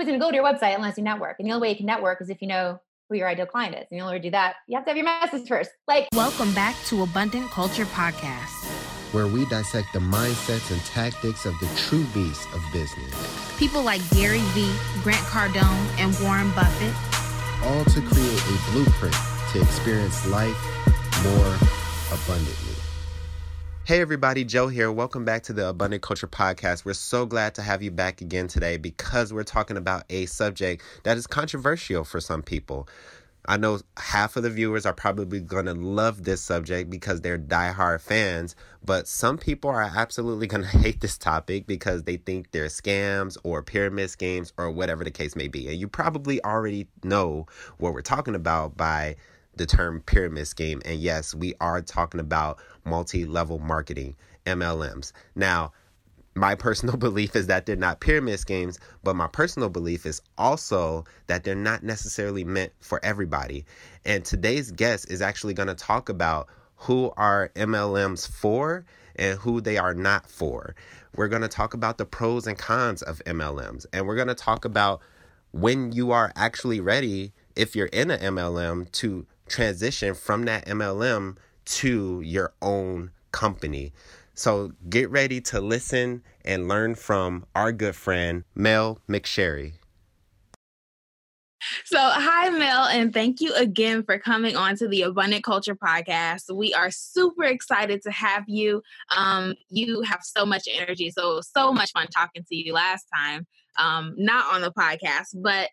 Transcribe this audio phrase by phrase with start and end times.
[0.00, 1.36] nobody's going to go to your website unless you network.
[1.38, 3.74] And the only way you can network is if you know who your ideal client
[3.74, 3.86] is.
[3.90, 5.70] And the only way to do that, you have to have your message first.
[5.86, 8.66] Like, welcome back to Abundant Culture Podcast,
[9.12, 13.58] where we dissect the mindsets and tactics of the true beasts of business.
[13.58, 16.94] People like Gary Vee, Grant Cardone, and Warren Buffett,
[17.66, 19.16] all to create a blueprint
[19.52, 20.56] to experience life
[21.22, 21.56] more
[22.10, 22.69] abundantly.
[23.90, 24.92] Hey everybody, Joe here.
[24.92, 26.84] Welcome back to the Abundant Culture Podcast.
[26.84, 30.84] We're so glad to have you back again today because we're talking about a subject
[31.02, 32.88] that is controversial for some people.
[33.46, 37.36] I know half of the viewers are probably going to love this subject because they're
[37.36, 38.54] diehard fans,
[38.84, 43.36] but some people are absolutely going to hate this topic because they think they're scams
[43.42, 45.66] or pyramid schemes or whatever the case may be.
[45.66, 47.46] And you probably already know
[47.78, 49.16] what we're talking about by
[49.60, 50.80] the term pyramid scheme.
[50.86, 55.12] And yes, we are talking about multi level marketing, MLMs.
[55.34, 55.72] Now,
[56.34, 61.04] my personal belief is that they're not pyramid schemes, but my personal belief is also
[61.26, 63.66] that they're not necessarily meant for everybody.
[64.06, 68.86] And today's guest is actually going to talk about who are MLMs for
[69.16, 70.74] and who they are not for.
[71.16, 74.34] We're going to talk about the pros and cons of MLMs, and we're going to
[74.34, 75.02] talk about
[75.52, 81.36] when you are actually ready, if you're in an MLM, to transition from that MLM
[81.64, 83.92] to your own company.
[84.34, 89.74] So get ready to listen and learn from our good friend, Mel McSherry.
[91.84, 96.54] So, hi, Mel, and thank you again for coming on to the Abundant Culture podcast.
[96.54, 98.82] We are super excited to have you.
[99.14, 103.46] Um, you have so much energy, so so much fun talking to you last time,
[103.78, 105.68] um, not on the podcast, but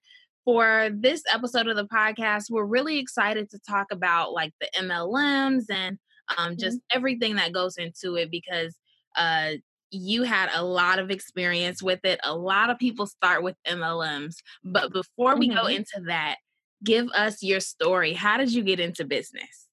[0.48, 5.66] for this episode of the podcast, we're really excited to talk about like the MLMs
[5.70, 5.98] and
[6.38, 6.98] um, just mm-hmm.
[6.98, 8.74] everything that goes into it because
[9.18, 9.56] uh,
[9.92, 12.22] you had a lot of experience with it.
[12.24, 14.36] A lot of people start with MLMs.
[14.64, 15.58] But before we mm-hmm.
[15.58, 16.38] go into that,
[16.82, 18.14] give us your story.
[18.14, 19.68] How did you get into business?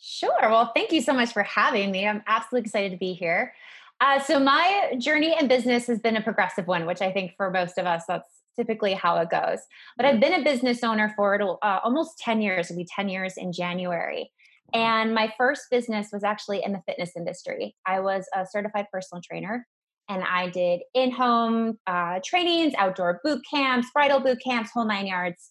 [0.00, 0.40] Sure.
[0.40, 2.04] Well, thank you so much for having me.
[2.04, 3.54] I'm absolutely excited to be here.
[4.00, 7.50] Uh, so, my journey in business has been a progressive one, which I think for
[7.50, 9.60] most of us, that's typically how it goes.
[9.96, 13.34] But I've been a business owner for uh, almost 10 years, it'll be 10 years
[13.36, 14.30] in January.
[14.74, 17.74] And my first business was actually in the fitness industry.
[17.86, 19.66] I was a certified personal trainer
[20.08, 25.06] and I did in home uh, trainings, outdoor boot camps, bridal boot camps, whole nine
[25.06, 25.50] yards,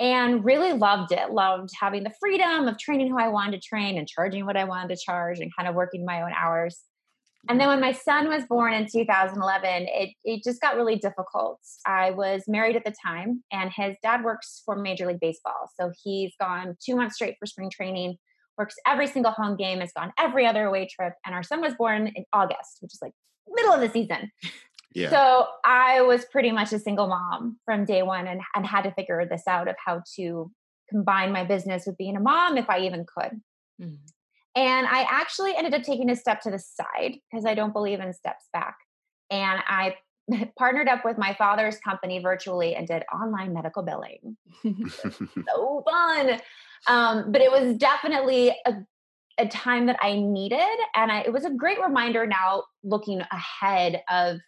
[0.00, 1.30] and really loved it.
[1.30, 4.64] Loved having the freedom of training who I wanted to train and charging what I
[4.64, 6.80] wanted to charge and kind of working my own hours.
[7.48, 11.60] And then when my son was born in 2011, it, it just got really difficult.
[11.86, 15.70] I was married at the time, and his dad works for Major League Baseball.
[15.78, 18.16] So he's gone two months straight for spring training,
[18.58, 21.14] works every single home game, has gone every other away trip.
[21.24, 23.12] And our son was born in August, which is like
[23.48, 24.30] middle of the season.
[24.94, 25.10] Yeah.
[25.10, 28.92] So I was pretty much a single mom from day one and, and had to
[28.92, 30.50] figure this out of how to
[30.90, 33.40] combine my business with being a mom if I even could.
[33.80, 33.98] Mm.
[34.58, 38.00] And I actually ended up taking a step to the side because I don't believe
[38.00, 38.76] in steps back.
[39.30, 39.94] And I
[40.58, 44.36] partnered up with my father's company virtually and did online medical billing.
[44.64, 46.40] so fun.
[46.88, 48.74] Um, but it was definitely a,
[49.38, 50.78] a time that I needed.
[50.96, 54.38] And I, it was a great reminder now looking ahead of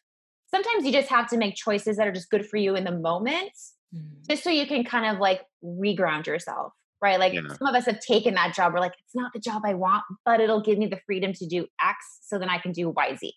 [0.51, 2.99] sometimes you just have to make choices that are just good for you in the
[2.99, 3.53] moment,
[3.95, 4.29] mm.
[4.29, 6.73] just so you can kind of like reground yourself
[7.03, 7.19] right?
[7.19, 7.43] Like yeah.
[7.59, 8.73] some of us have taken that job.
[8.73, 11.47] We're like, it's not the job I want, but it'll give me the freedom to
[11.47, 13.31] do X so then I can do YZ.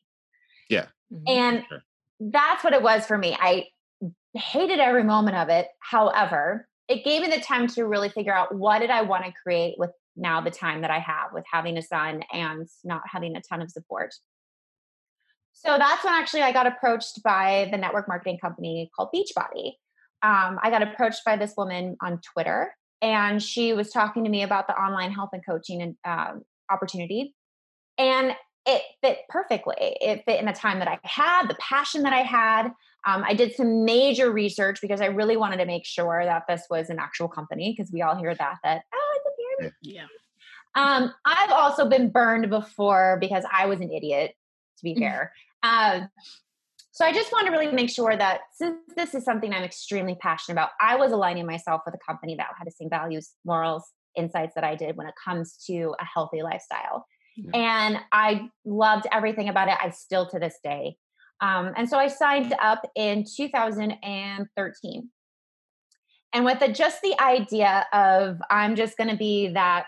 [0.69, 0.85] Yeah.
[1.13, 1.23] Mm-hmm.
[1.27, 1.83] And sure.
[2.19, 3.37] that's what it was for me.
[3.39, 3.67] I
[4.33, 5.67] hated every moment of it.
[5.79, 9.31] However, it gave me the time to really figure out what did I want to
[9.43, 13.35] create with now the time that I have with having a son and not having
[13.35, 14.13] a ton of support.
[15.53, 19.73] So that's when actually I got approached by the network marketing company called Beachbody.
[20.21, 22.73] Um, I got approached by this woman on Twitter
[23.03, 27.35] and she was talking to me about the online health and coaching and um, opportunity
[27.99, 29.75] and it fit perfectly.
[29.77, 32.71] It fit in the time that i had the passion that i had.
[33.05, 36.63] Um, i did some major research because i really wanted to make sure that this
[36.69, 40.05] was an actual company because we all hear that that oh it's a pyramid yeah.
[40.75, 44.33] um, i've also been burned before because i was an idiot
[44.83, 45.33] to be fair.
[45.63, 46.09] Um,
[46.93, 50.13] so I just want to really make sure that since this is something I'm extremely
[50.13, 53.83] passionate about, I was aligning myself with a company that had the same values, morals,
[54.15, 57.07] insights that I did when it comes to a healthy lifestyle.
[57.35, 57.49] Yeah.
[57.55, 59.75] And I loved everything about it.
[59.81, 60.97] I still to this day.
[61.41, 65.09] Um, and so I signed up in 2013.
[66.35, 69.85] And with the, just the idea of I'm just going to be that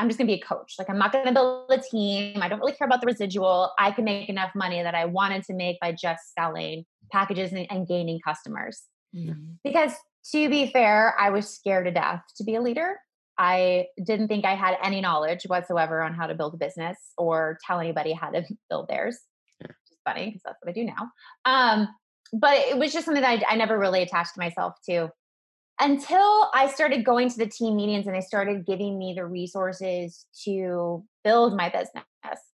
[0.00, 0.74] I'm just going to be a coach.
[0.78, 2.42] Like, I'm not going to build a team.
[2.42, 3.70] I don't really care about the residual.
[3.78, 7.66] I can make enough money that I wanted to make by just selling packages and,
[7.70, 8.82] and gaining customers.
[9.14, 9.52] Mm-hmm.
[9.62, 9.92] Because
[10.32, 12.96] to be fair, I was scared to death to be a leader.
[13.36, 17.58] I didn't think I had any knowledge whatsoever on how to build a business or
[17.66, 19.18] tell anybody how to build theirs.
[19.60, 21.10] Which is funny because that's what I do now.
[21.44, 21.88] Um,
[22.32, 25.10] but it was just something that I, I never really attached myself to
[25.80, 30.26] until I started going to the team meetings and they started giving me the resources
[30.44, 32.04] to build my business.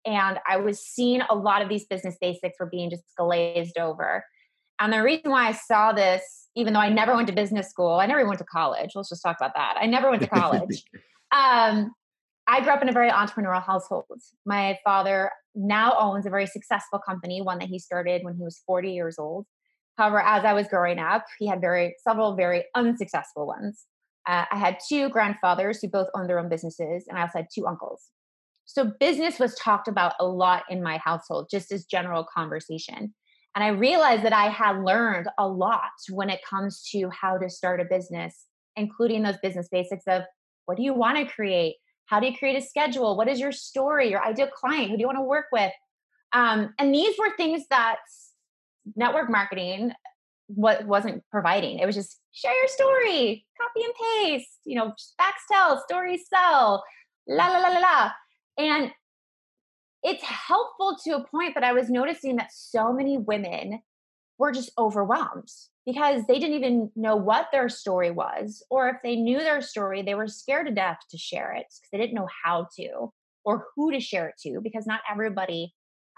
[0.06, 4.24] And I was seeing a lot of these business basics were being just glazed over.
[4.78, 7.94] And the reason why I saw this, even though I never went to business school,
[7.94, 8.92] I never went to college.
[8.94, 9.76] Let's just talk about that.
[9.80, 10.84] I never went to college.
[11.32, 11.92] um,
[12.46, 14.20] I grew up in a very entrepreneurial household.
[14.44, 18.62] My father now owns a very successful company, one that he started when he was
[18.66, 19.46] 40 years old.
[19.96, 23.86] However, as I was growing up, he had very several very unsuccessful ones.
[24.28, 27.48] Uh, I had two grandfathers who both owned their own businesses, and I also had
[27.54, 28.10] two uncles.
[28.64, 33.14] So business was talked about a lot in my household, just as general conversation.
[33.54, 37.48] And I realized that I had learned a lot when it comes to how to
[37.48, 38.44] start a business,
[38.74, 40.24] including those business basics of
[40.66, 41.76] what do you want to create?
[42.06, 43.16] How do you create a schedule?
[43.16, 44.90] What is your story, your ideal client?
[44.90, 45.72] Who do you want to work with?
[46.32, 47.96] Um, and these were things that
[48.94, 49.92] network marketing
[50.48, 51.78] what wasn't providing.
[51.78, 56.84] It was just share your story, copy and paste, you know, facts tell, stories sell,
[57.28, 58.10] la la la la la.
[58.58, 58.92] And
[60.02, 63.80] it's helpful to a point, but I was noticing that so many women
[64.38, 65.48] were just overwhelmed
[65.84, 70.02] because they didn't even know what their story was, or if they knew their story,
[70.02, 73.12] they were scared to death to share it because they didn't know how to
[73.44, 75.72] or who to share it to because not everybody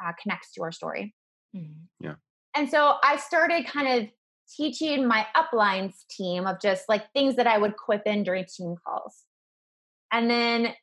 [0.05, 1.15] uh, connects to our story.
[1.55, 2.05] Mm-hmm.
[2.05, 2.15] Yeah.
[2.57, 4.09] And so I started kind of
[4.57, 8.77] teaching my uplines team of just like things that I would quip in during team
[8.85, 9.25] calls.
[10.11, 10.75] And then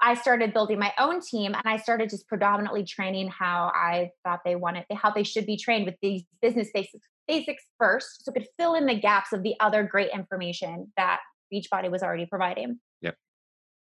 [0.00, 4.40] I started building my own team and I started just predominantly training how I thought
[4.44, 8.34] they wanted, how they should be trained with these business basics, basics first, so it
[8.34, 11.20] could fill in the gaps of the other great information that
[11.52, 12.78] Beachbody was already providing.
[13.00, 13.16] Yep.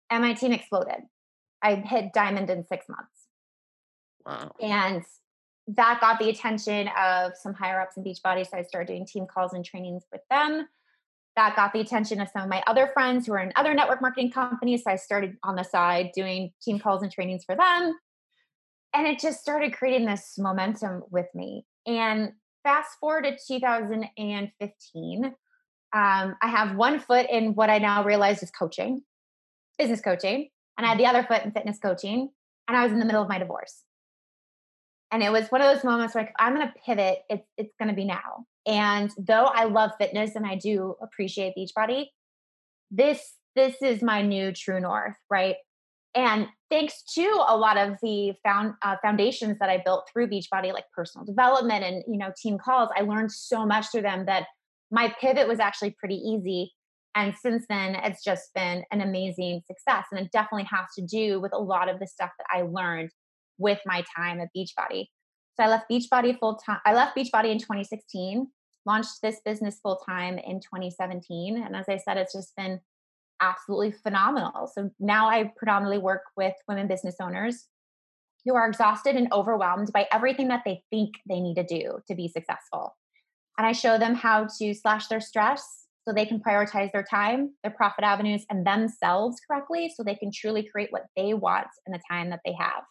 [0.10, 1.02] And my team exploded.
[1.62, 3.28] I hit diamond in six months.
[4.26, 4.52] Wow.
[4.62, 5.04] And
[5.76, 8.50] that got the attention of some higher ups in Beachbody.
[8.50, 10.68] So I started doing team calls and trainings with them.
[11.38, 14.02] That got the attention of some of my other friends who are in other network
[14.02, 14.84] marketing companies.
[14.84, 17.96] So I started on the side doing team calls and trainings for them.
[18.94, 21.66] And it just started creating this momentum with me.
[21.88, 22.34] And
[22.64, 25.34] fast forward to 2015, um,
[25.94, 29.04] I have one foot in what I now realize is coaching,
[29.78, 32.30] business coaching, and I had the other foot in fitness coaching.
[32.68, 33.84] And I was in the middle of my divorce.
[35.12, 37.20] And it was one of those moments where like, I'm going to pivot.
[37.30, 38.46] It's, it's going to be now.
[38.66, 42.06] And though I love fitness and I do appreciate Beachbody,
[42.90, 45.56] this, this is my new true north, right?
[46.14, 50.74] And thanks to a lot of the found, uh, foundations that I built through Beachbody,
[50.74, 54.48] like personal development and you know team calls, I learned so much through them that
[54.92, 56.74] my pivot was actually pretty easy.
[57.16, 60.06] And since then, it's just been an amazing success.
[60.12, 63.12] And it definitely has to do with a lot of the stuff that I learned
[63.62, 65.06] with my time at Beachbody.
[65.56, 66.80] So I left Beachbody full time.
[66.86, 68.48] I left Beachbody in 2016,
[68.86, 71.62] launched this business full time in 2017.
[71.64, 72.80] And as I said, it's just been
[73.42, 74.68] absolutely phenomenal.
[74.74, 77.68] So now I predominantly work with women business owners
[78.46, 82.16] who are exhausted and overwhelmed by everything that they think they need to do to
[82.16, 82.96] be successful.
[83.58, 87.54] And I show them how to slash their stress so they can prioritize their time,
[87.64, 91.94] their profit avenues, and themselves correctly so they can truly create what they want in
[91.94, 92.84] the time that they have.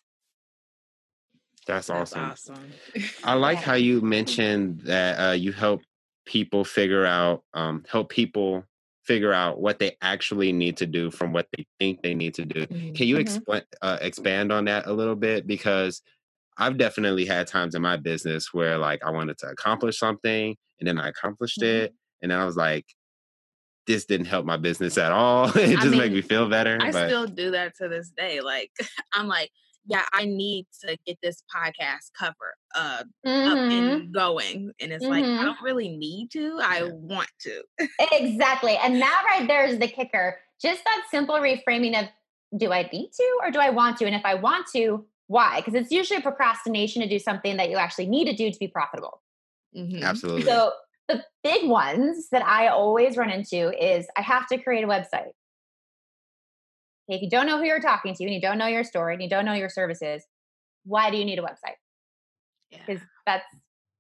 [1.67, 2.31] That's, That's awesome.
[2.31, 2.73] awesome.
[3.23, 5.83] I like how you mentioned that uh, you help
[6.27, 8.65] people figure out, um, help people
[9.05, 12.45] figure out what they actually need to do from what they think they need to
[12.45, 12.67] do.
[12.67, 12.93] Mm-hmm.
[12.93, 13.23] Can you mm-hmm.
[13.23, 15.47] explain uh, expand on that a little bit?
[15.47, 16.03] Because
[16.57, 20.89] I've definitely had times in my business where like I wanted to accomplish something and
[20.89, 21.85] then I accomplished mm-hmm.
[21.85, 22.87] it, and then I was like,
[23.87, 25.49] this didn't help my business at all.
[25.57, 26.79] it just I mean, made me feel better.
[26.81, 27.09] I but...
[27.09, 28.41] still do that to this day.
[28.41, 28.71] Like
[29.13, 29.51] I'm like,
[29.87, 33.51] yeah, I need to get this podcast cover uh, mm-hmm.
[33.51, 34.73] up and going.
[34.81, 35.13] And it's mm-hmm.
[35.13, 35.45] like, I mm-hmm.
[35.45, 37.63] don't really need to, I want to.
[38.13, 38.77] exactly.
[38.77, 40.39] And that right there is the kicker.
[40.61, 42.09] Just that simple reframing of
[42.57, 44.07] do I need to or do I want to?
[44.07, 45.61] And if I want to, why?
[45.61, 48.69] Because it's usually procrastination to do something that you actually need to do to be
[48.69, 49.23] profitable.
[49.77, 50.03] Mm-hmm.
[50.03, 50.43] Absolutely.
[50.43, 50.73] So
[51.09, 55.31] the big ones that I always run into is I have to create a website.
[57.11, 59.23] If you don't know who you're talking to and you don't know your story and
[59.23, 60.23] you don't know your services,
[60.85, 61.77] why do you need a website?
[62.71, 63.07] Because yeah.
[63.27, 63.45] that's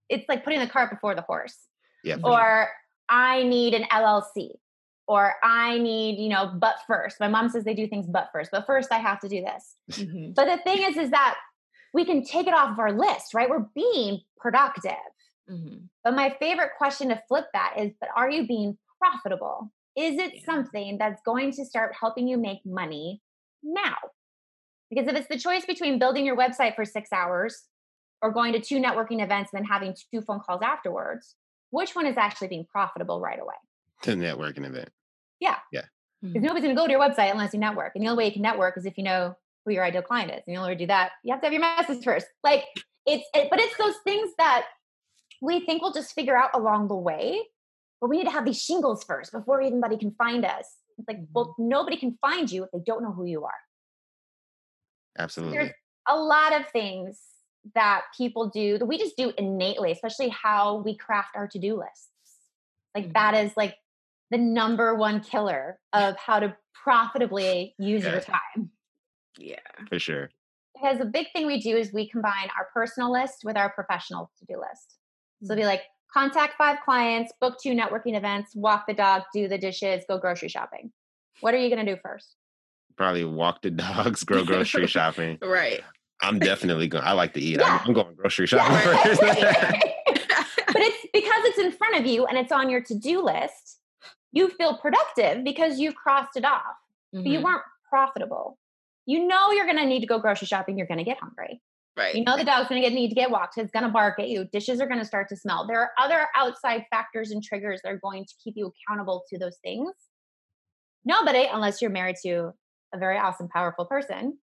[0.08, 1.56] it's like putting the cart before the horse.
[2.04, 2.16] Yeah.
[2.22, 2.68] Or
[3.08, 4.50] I need an LLC.
[5.08, 7.18] or I need, you know, but first.
[7.18, 9.76] My mom says they do things but first, but first I have to do this.
[9.90, 10.36] Mhm.
[10.36, 11.36] But the thing is, is that
[11.92, 13.50] we can take it off of our list, right?
[13.50, 14.92] We're being productive.
[15.50, 15.88] Mhm.
[16.04, 19.72] But my favorite question to flip that is, but are you being profitable?
[19.96, 20.44] Is it Yeah.
[20.44, 23.20] something that's going to start helping you make money
[23.62, 23.96] now?
[24.88, 27.66] Because if it's the choice between building your website for six hours
[28.22, 31.36] or going to two networking events and then having two phone calls afterwards,
[31.70, 33.54] which one is actually being profitable right away?
[34.02, 34.90] The networking event.
[35.38, 35.58] Yeah.
[35.72, 35.82] Yeah.
[36.20, 36.44] Because mm-hmm.
[36.44, 37.92] nobody's going to go to your website unless you network.
[37.94, 40.30] And the only way you can network is if you know who your ideal client
[40.32, 40.42] is.
[40.46, 42.26] And the only way to do that, you have to have your message first.
[42.42, 42.64] Like
[43.06, 44.66] it's, it, but it's those things that
[45.40, 47.40] we think we'll just figure out along the way.
[48.00, 50.76] But we need to have these shingles first before anybody can find us.
[50.98, 51.68] It's like, well, mm-hmm.
[51.68, 53.52] nobody can find you if they don't know who you are.
[55.18, 55.58] Absolutely.
[55.58, 55.70] There's
[56.08, 57.20] a lot of things
[57.74, 62.08] that people do that we just do innately, especially how we craft our to-do lists.
[62.94, 63.46] Like that mm-hmm.
[63.48, 63.76] is like
[64.30, 68.70] the number one killer of how to profitably use your time.
[69.38, 69.56] Yeah.
[69.88, 70.30] For sure.
[70.74, 74.30] Because the big thing we do is we combine our personal list with our professional
[74.38, 74.96] to-do list.
[75.42, 75.68] So it'll be mm-hmm.
[75.68, 80.18] like contact five clients, book two networking events, walk the dog, do the dishes, go
[80.18, 80.90] grocery shopping.
[81.40, 82.36] What are you going to do first?
[82.96, 85.38] Probably walk the dogs, go grocery shopping.
[85.42, 85.80] Right.
[86.22, 87.04] I'm definitely going.
[87.04, 87.58] I like to eat.
[87.60, 87.78] Yeah.
[87.82, 89.02] I'm, I'm going grocery shopping right.
[89.06, 89.20] first.
[89.20, 93.78] but it's because it's in front of you and it's on your to-do list.
[94.32, 96.62] You feel productive because you've crossed it off.
[97.12, 97.44] But you Mhm.
[97.44, 98.58] weren't profitable.
[99.06, 100.78] You know you're going to need to go grocery shopping.
[100.78, 101.60] You're going to get hungry.
[102.00, 102.14] Right.
[102.14, 103.58] You know the dog's going to get need to get walked.
[103.58, 104.46] It's going to bark at you.
[104.50, 105.66] Dishes are going to start to smell.
[105.66, 109.38] There are other outside factors and triggers that are going to keep you accountable to
[109.38, 109.92] those things.
[111.04, 112.52] Nobody, unless you're married to
[112.94, 114.38] a very awesome, powerful person,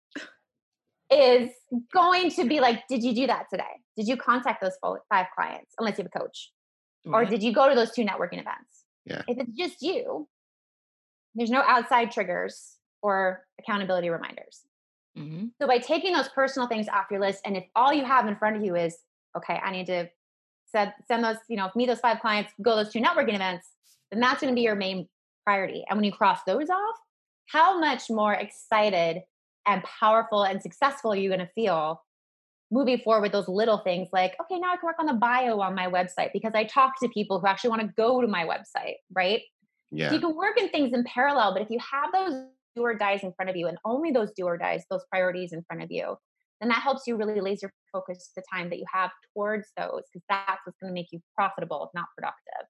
[1.12, 1.50] is
[1.92, 3.62] going to be like, "Did you do that today?
[3.96, 4.76] Did you contact those
[5.08, 5.74] five clients?
[5.78, 6.50] Unless you have a coach,
[7.06, 7.30] or mm-hmm.
[7.30, 8.84] did you go to those two networking events?
[9.06, 9.22] Yeah.
[9.28, 10.28] If it's just you,
[11.36, 14.62] there's no outside triggers or accountability reminders.
[15.16, 15.50] Mhm.
[15.60, 18.36] So by taking those personal things off your list, and if all you have in
[18.36, 18.98] front of you is,
[19.36, 20.08] okay, I need to
[20.66, 23.68] send send those, you know, meet those five clients, go those two networking events,
[24.10, 25.08] then that's going to be your main
[25.44, 25.84] priority.
[25.88, 26.96] And when you cross those off,
[27.46, 29.22] how much more excited
[29.66, 32.02] and powerful and successful are you going to feel
[32.70, 35.60] moving forward with those little things like, okay, now I can work on the bio
[35.60, 38.44] on my website because I talk to people who actually want to go to my
[38.44, 39.42] website, right?
[39.92, 40.12] So yeah.
[40.12, 43.22] you can work in things in parallel, but if you have those do or dies
[43.22, 45.90] in front of you and only those do or dies, those priorities in front of
[45.90, 46.16] you,
[46.60, 50.24] then that helps you really laser focus the time that you have towards those because
[50.28, 52.68] that's what's going to make you profitable, not productive.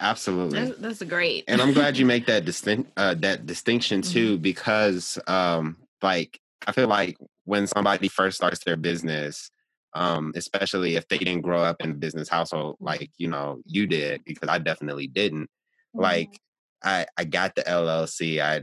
[0.00, 0.60] Absolutely.
[0.64, 1.44] That's, that's great.
[1.48, 4.12] and I'm glad you make that distinct uh, that distinction Mm-hmm.
[4.12, 9.50] too, because um, like I feel like when somebody first starts their business,
[9.94, 12.84] um, especially if they didn't grow up in a business household Mm-hmm.
[12.84, 15.44] like you know you did, because I definitely didn't.
[15.46, 16.00] Mm-hmm.
[16.00, 16.40] Like
[16.84, 18.62] I I got the LLC, I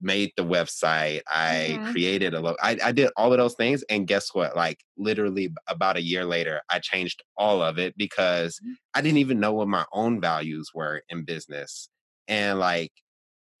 [0.00, 1.92] made the website, I Mhm.
[1.92, 4.56] created a lo- I, I did all of those things, and guess what?
[4.56, 8.72] Like literally about a year later, I changed all of it because Mm-hmm.
[8.94, 11.88] I didn't even know what my own values were in business.
[12.28, 12.92] And like,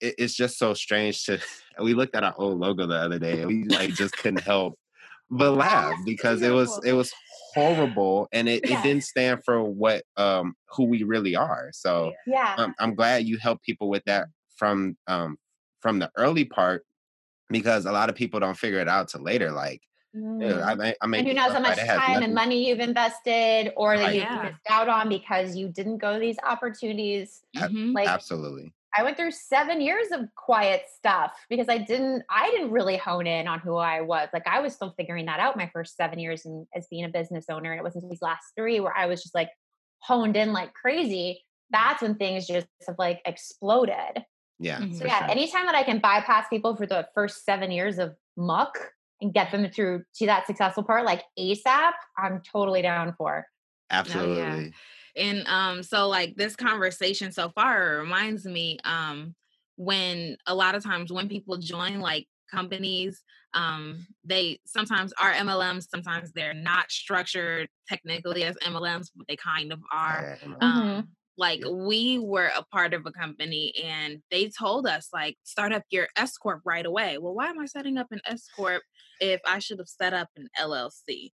[0.00, 1.40] it, it's just so strange to,
[1.82, 4.74] we looked at our old logo the other day and we like just couldn't help
[5.32, 7.12] but laugh because it was, it was
[7.54, 8.78] horrible and it, Yeah.
[8.78, 11.70] it didn't stand for what, um, who we really are.
[11.72, 12.54] So yeah.
[12.58, 15.36] um, I'm glad you help people with that from, um,
[15.80, 16.84] from the early part
[17.48, 19.50] because a lot of people don't figure it out till later.
[19.50, 19.80] Like,
[20.14, 20.62] Mm.
[20.62, 23.96] I, ma- I made and who knows how much time and money you've invested or
[23.96, 24.14] that Right.
[24.16, 24.42] you've Yeah.
[24.42, 27.40] missed out on because you didn't go to these opportunities.
[27.56, 27.94] Mhm.
[27.94, 28.74] Like Absolutely.
[28.94, 33.26] I went through seven years of quiet stuff because I didn't I didn't really hone
[33.26, 34.28] in on who I was.
[34.32, 37.08] Like I was still figuring that out my first seven years in, as being a
[37.08, 37.72] business owner.
[37.72, 39.50] And it wasn't these last three where I was just like
[40.00, 41.42] honed in like crazy.
[41.70, 44.24] That's when things just have like exploded.
[44.58, 44.80] Yeah.
[44.80, 44.94] Mhm.
[44.98, 45.30] So yeah, sure.
[45.30, 48.78] anytime that I can bypass people for the first seven years of muck
[49.20, 53.46] and get them through to that successful part like ASAP, I'm totally down for.
[53.90, 54.72] Absolutely.
[55.16, 59.34] And um, so like this conversation so far reminds me um
[59.76, 63.22] when a lot of times when people join like companies,
[63.54, 69.72] um, they sometimes are MLMs, sometimes they're not structured technically as MLMs, but they kind
[69.72, 70.28] of are.
[70.40, 71.06] Yeah, Mhm.
[71.06, 71.70] Um, like Yeah.
[71.70, 76.08] we were a part of a company and they told us like start up your
[76.16, 77.16] S corp right away.
[77.18, 78.82] Well, why am I setting up an S corp
[79.18, 81.32] if I should have set up an LLC?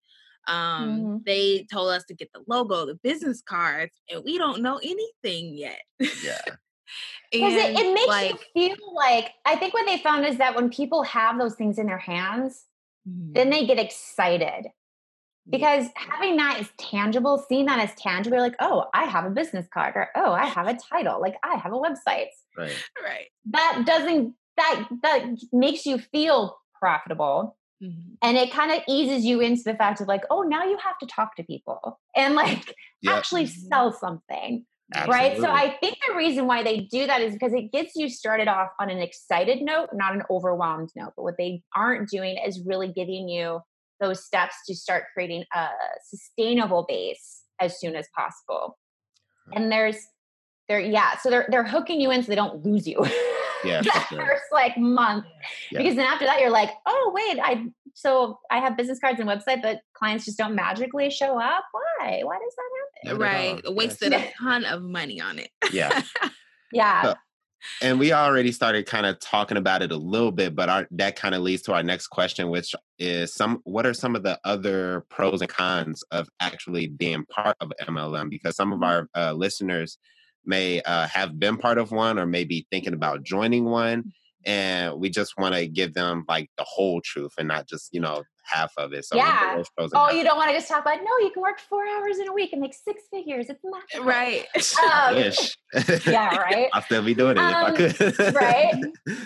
[0.46, 1.24] Um, Mhm.
[1.24, 5.56] they told us to get the logo, the business cards, and we don't know anything
[5.56, 5.80] yet.
[5.98, 6.38] yeah.
[7.32, 10.54] Because it, it makes like, you feel like I think what they found is that
[10.54, 12.66] when people have those things in their hands,
[13.08, 13.34] Mhm.
[13.34, 14.66] then they get excited.
[15.50, 19.66] because having that is tangible, seeing that as tangible, like, oh, I have a business
[19.68, 22.28] card or oh, I have a title, like I have a website.
[22.56, 22.72] Right.
[23.02, 23.26] Right.
[23.50, 27.58] That doesn't that that makes you feel profitable.
[27.84, 28.16] Mhm.
[28.22, 30.96] And it kind of eases you into the fact of like, oh, now you have
[30.98, 33.16] to talk to people and like Yep.
[33.16, 33.68] actually Mhm.
[33.68, 34.64] sell something.
[35.08, 35.36] Right.
[35.38, 38.48] So I think the reason why they do that is because it gets you started
[38.48, 41.12] off on an excited note, not an overwhelmed note.
[41.16, 43.60] But what they aren't doing is really giving you
[44.00, 45.68] those steps to start creating a
[46.04, 48.78] sustainable base as soon as possible.
[49.54, 49.98] And there's
[50.68, 53.04] they're yeah, so they're they're hooking you in so they don't lose you.
[53.64, 54.18] Yeah, for that sure.
[54.26, 55.24] first like month.
[55.70, 55.78] Yeah.
[55.82, 59.28] Because then after that you're like, oh wait, I so I have business cards and
[59.28, 61.64] website, but clients just don't magically show up.
[61.72, 62.20] Why?
[62.24, 63.18] Why does that happen?
[63.20, 63.64] Not Right.
[63.64, 63.74] all.
[63.74, 64.32] Wasted Yes.
[64.38, 65.50] a ton of money on it.
[65.72, 66.02] Yeah.
[66.72, 67.02] Yeah.
[67.02, 67.14] So-
[67.80, 71.16] and we already started kind of talking about it a little bit but our, that
[71.16, 74.38] kind of leads to our next question which is some what are some of the
[74.44, 79.32] other pros and cons of actually being part of mlm because some of our uh,
[79.32, 79.96] listeners
[80.46, 84.12] may uh, have been part of one or maybe thinking about joining one
[84.46, 88.00] and we just want to give them like the whole truth and not just you
[88.00, 89.62] know half of it so Yeah.
[89.94, 92.28] Oh, you don't want to just talk about no, you can work four hours in
[92.28, 93.46] a week and make six figures.
[93.48, 94.04] It's magical.
[94.06, 94.46] right.
[94.84, 95.16] Um,
[96.06, 96.68] yeah, right.
[96.72, 98.34] I'll still be doing it Um, if I could.
[98.34, 98.74] right?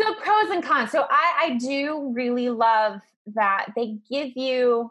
[0.00, 0.90] So pros and cons.
[0.92, 3.02] So I, I do really love
[3.34, 4.88] that they give you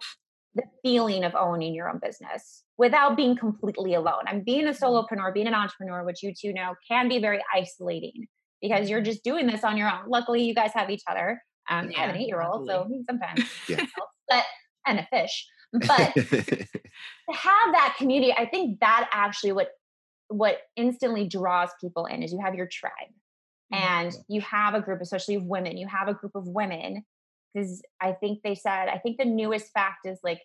[0.53, 4.24] the feeling of owning your own business without being completely alone.
[4.27, 8.25] And being a solopreneur, being an entrepreneur, which you two know, can be very isolating
[8.62, 10.07] because you're just doing this on your own.
[10.07, 11.41] Luckily, you guys have each other.
[11.69, 13.86] Um, I have an eight-year-old, so sometimes Yeah.
[14.27, 14.43] but
[14.88, 15.45] and a fish.
[15.71, 16.13] But
[17.29, 19.69] to have that community i think that actually what
[20.29, 22.91] what instantly draws people in is you have your tribe
[23.71, 27.03] and you have a group especially of women you have a group of women
[27.53, 30.41] because i think they said i think the newest fact is like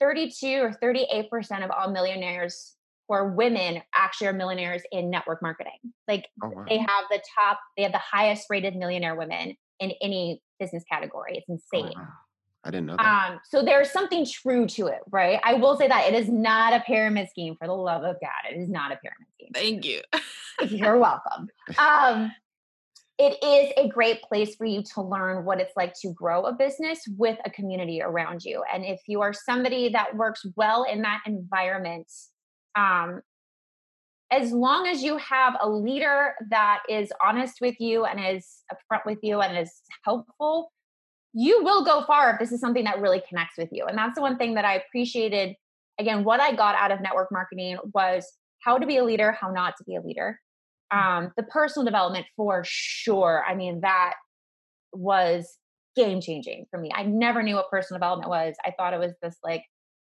[0.00, 2.74] 32 or 38 percent of all millionaires
[3.10, 6.64] are women actually are millionaires in network marketing like oh, wow.
[6.68, 11.32] they have the top they have the highest rated millionaire women in any business category
[11.38, 12.08] it's Oh, insane wow.
[12.64, 13.30] I didn't know that.
[13.30, 15.40] um, so there's something true to it, right?
[15.44, 18.52] I will say that it is not a pyramid scheme for the love of God.
[18.52, 19.50] It is not a pyramid scheme.
[19.54, 20.02] Thank you.
[20.76, 21.48] You're welcome.
[21.78, 22.32] Um,
[23.18, 26.52] it is a great place for you to learn what it's like to grow a
[26.52, 28.62] business with a community around you.
[28.72, 32.06] And if you are somebody that works well in that environment,
[32.76, 33.20] um,
[34.30, 39.04] as long as you have a leader that is honest with you and is upfront
[39.04, 39.72] with you and is
[40.04, 40.70] helpful,
[41.32, 43.86] you will go far if this is something that really connects with you.
[43.86, 45.56] And that's the one thing that I appreciated.
[45.98, 49.50] Again, what I got out of network marketing was how to be a leader, how
[49.50, 50.38] not to be a leader.
[50.90, 53.44] Um, the personal development for sure.
[53.46, 54.14] I mean, that
[54.92, 55.58] was
[55.96, 56.90] game changing for me.
[56.94, 58.54] I never knew what personal development was.
[58.64, 59.64] I thought it was this like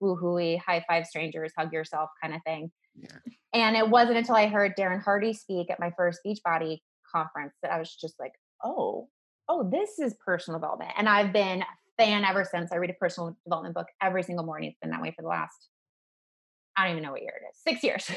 [0.02, 2.72] woohooey, high five strangers, hug yourself kind of thing.
[2.96, 3.08] Yeah.
[3.54, 6.80] And it wasn't until I heard Darren Hardy speak at my first Beachbody
[7.14, 8.34] conference that I was just like,
[8.64, 9.08] oh,
[9.48, 10.92] oh, this is personal development.
[10.98, 12.72] And I've been a fan ever since.
[12.72, 14.70] I read a personal development book every single morning.
[14.70, 15.70] It's been that way for the last,
[16.76, 18.10] I don't even know what year it is, six years.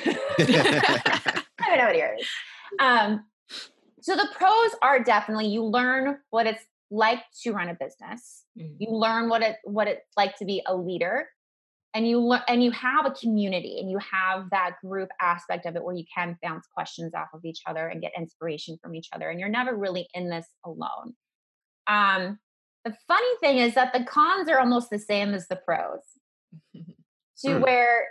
[1.60, 2.28] I don't know what year it is.
[2.80, 3.24] Um,
[4.00, 8.44] so the pros are definitely you learn what it's like to run a business.
[8.58, 8.76] Mhm.
[8.78, 11.28] You learn what it what it's like to be a leader,
[11.94, 15.76] and you learn and you have a community and you have that group aspect of
[15.76, 19.08] it where you can bounce questions off of each other and get inspiration from each
[19.12, 21.14] other, and you're never really in this alone.
[21.86, 22.38] Um,
[22.84, 26.00] the funny thing is that the cons are almost the same as the pros
[27.44, 28.06] to where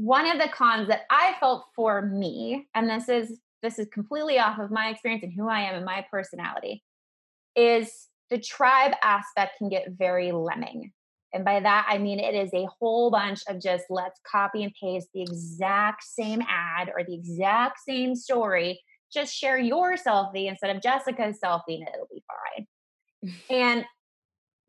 [0.00, 4.38] one of the cons that I felt for me, and this is this is completely
[4.38, 6.82] off of my experience and who I am and my personality,
[7.54, 10.92] is the tribe aspect can get very lemming.
[11.34, 14.72] And by that I mean it is a whole bunch of just let's copy and
[14.80, 18.80] paste the exact same ad or the exact same story.
[19.12, 23.32] Just share your selfie instead of Jessica's selfie and it'll be fine.
[23.50, 23.84] and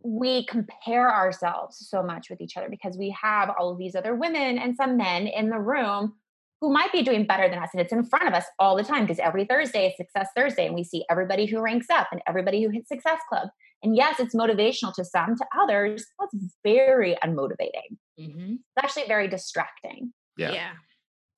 [0.03, 4.15] we compare ourselves so much with each other because we have all of these other
[4.15, 6.13] women and some men in the room
[6.59, 7.69] who might be doing better than us.
[7.73, 10.67] And it's in front of us all the time because every Thursday is Success Thursday
[10.67, 13.49] and we see everybody who ranks up and everybody who hits Success Club.
[13.83, 17.97] And yes, it's motivational to some, to others, that's very unmotivating.
[18.19, 18.53] Mhm.
[18.53, 20.13] It's actually very distracting.
[20.37, 20.51] Yeah.
[20.51, 20.71] Yeah.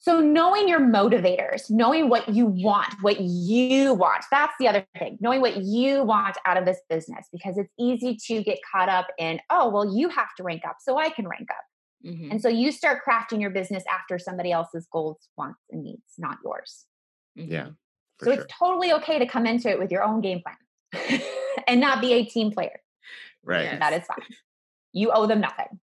[0.03, 5.17] So knowing your motivators, knowing what you want, what you want, that's the other thing.
[5.21, 9.07] Knowing what you want out of this business because it's easy to get caught up
[9.17, 11.63] in, oh, well, you have to rank up so I can rank up.
[12.05, 12.31] Mhm.
[12.31, 16.37] And so you start crafting your business after somebody else's goals, wants, and needs, not
[16.43, 16.85] yours.
[17.35, 17.67] Yeah.
[17.67, 17.77] Mhm.
[18.19, 18.43] For so sure.
[18.43, 21.21] it's totally okay to come into it with your own game plan
[21.65, 22.81] and not be a team player.
[23.41, 23.63] Right.
[23.63, 23.79] Yes.
[23.79, 24.35] That is fine.
[24.91, 25.79] You owe them nothing.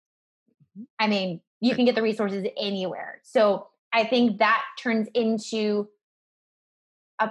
[0.99, 3.21] I mean, you can get the resources anywhere.
[3.23, 5.89] So I think that turns into
[7.19, 7.31] a,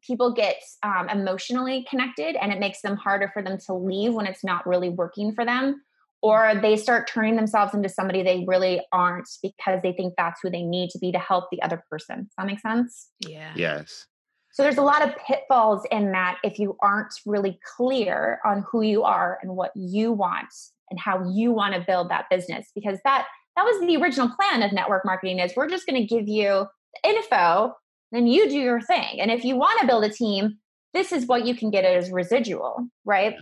[0.00, 4.26] people get um, emotionally connected and it makes them harder for them to leave when
[4.26, 5.82] it's not really working for them
[6.22, 10.48] or they start turning themselves into somebody they really aren't because they think that's who
[10.48, 12.20] they need to be to help the other person.
[12.24, 13.08] Does that make sense?
[13.20, 13.52] Yeah.
[13.54, 14.06] Yes.
[14.52, 18.80] So there's a lot of pitfalls in that if you aren't really clear on who
[18.80, 20.48] you are and what you want
[20.90, 23.26] and how you want to build that business because that
[23.56, 26.66] that was the original plan of network marketing is we're just going to give you
[27.04, 27.74] info
[28.12, 29.20] then you do your thing.
[29.20, 30.58] And if you want to build a team
[30.94, 33.34] this is what you can get as residual right?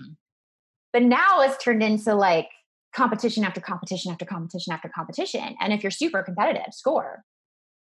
[0.93, 2.49] But now it's turned into like
[2.95, 5.57] competition after competition after competition after competition.
[5.61, 7.23] And if you're super competitive score.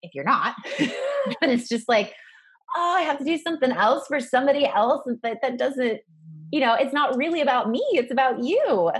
[0.01, 2.13] If you're not but it's just like
[2.73, 6.47] oh i have to do something else for somebody else but that doesn't mm-hmm.
[6.51, 8.91] you know it's not really about me it's about you.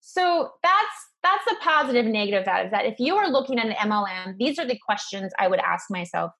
[0.00, 3.66] So that's that's the positive and negative that is that if you are looking at
[3.66, 6.32] an MLM, these are the questions I would ask myself.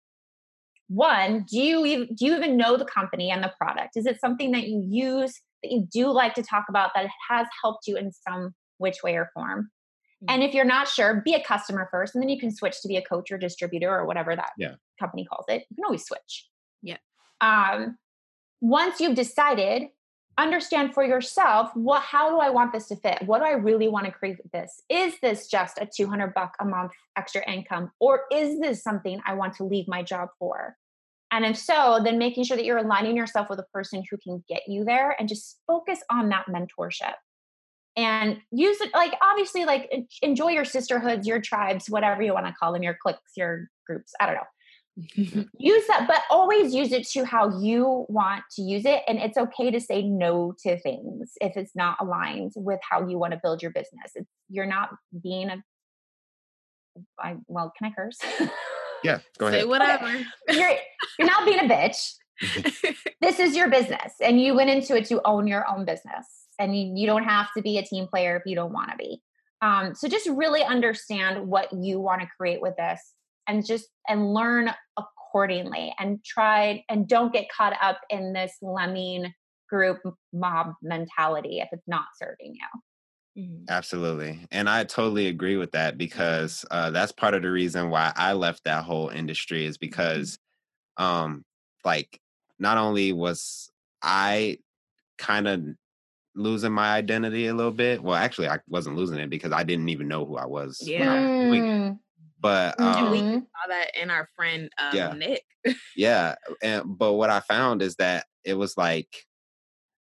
[0.88, 3.96] One, do you even, do you even know the company and the product?
[3.96, 7.46] Is it something that you use that you do like to talk about that has
[7.62, 9.70] helped you in some which way or form?
[10.22, 10.34] Mm-hmm.
[10.34, 12.88] And if you're not sure, be a customer first, and then you can switch to
[12.88, 14.74] be a coach or distributor or whatever that yeah.
[14.98, 15.64] company calls it.
[15.70, 16.48] You can always switch.
[16.82, 16.96] Yeah.
[17.40, 17.98] Um,
[18.60, 19.84] once you've decided
[20.42, 23.22] understand for yourself what how do i want this to fit?
[23.26, 24.82] What do i really want to create this?
[24.88, 29.34] Is this just a 200 buck a month extra income or is this something i
[29.34, 30.76] want to leave my job for?
[31.32, 34.42] And if so then making sure that you're aligning yourself with a person who can
[34.48, 37.14] get you there and just focus on that mentorship.
[37.96, 39.90] And use it like obviously like
[40.22, 44.12] enjoy your sisterhoods your tribes whatever you want to call them your cliques your groups
[44.20, 44.42] i don't know
[45.14, 49.02] use that, but always use it to how you want to use it.
[49.06, 53.18] And it's okay to say no to things if it's not aligned with how you
[53.18, 54.12] want to build your business.
[54.14, 54.90] It's, you're not
[55.22, 55.62] being a,
[57.18, 58.18] I, well, can I curse?
[59.02, 59.60] Yeah, go ahead.
[59.60, 60.06] Say whatever.
[60.48, 60.72] you're,
[61.18, 62.14] you're not being a bitch.
[63.20, 66.26] this is your business, and you went into it to own your own business.
[66.58, 68.96] And you, you don't have to be a team player if you don't want to
[68.98, 69.22] be.
[69.62, 73.00] Um, so just really understand what you want to create with this
[73.50, 79.32] and just and learn accordingly and try and don't get caught up in this lemming
[79.68, 79.98] group
[80.32, 83.42] mob mentality if it's not serving you.
[83.42, 83.64] Mm-hmm.
[83.68, 84.40] Absolutely.
[84.50, 88.32] And I totally agree with that because uh, that's part of the reason why I
[88.32, 89.86] left that whole industry is mm-hmm.
[89.86, 90.38] because,
[90.96, 91.44] um,
[91.84, 92.20] like,
[92.58, 93.70] not only was
[94.02, 94.58] I
[95.18, 95.64] kind of
[96.34, 98.02] losing my identity a little bit.
[98.02, 100.80] Well, actually, I wasn't losing it because I didn't even know who I was.
[100.82, 101.12] Yeah.
[101.12, 101.96] I was
[102.40, 105.12] but um, we saw that in our friend um, yeah.
[105.12, 105.44] Nick.
[105.96, 109.08] yeah, and but what I found is that it was like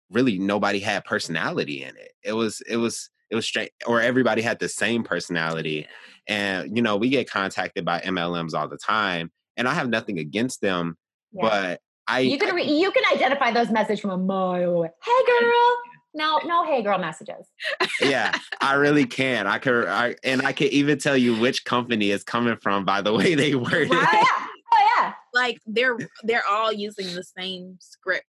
[0.09, 2.11] really nobody had personality in it.
[2.23, 5.87] It was it was it was straight or everybody had the same personality.
[6.27, 10.19] And you know, we get contacted by MLMs all the time, and I have nothing
[10.19, 10.97] against them,
[11.31, 11.41] yeah.
[11.41, 14.89] but I you can re- you can identify those messages from a mile away.
[15.03, 15.77] Hey, girl.
[16.17, 17.47] No, no, hey girl messages.
[18.01, 19.45] yeah, I really can.
[19.45, 23.01] I can, I, and I can even tell you which company is coming from by
[23.01, 23.91] the way they word it.
[23.91, 25.13] Oh yeah, oh yeah.
[25.31, 28.25] Like they're they're all using the same script.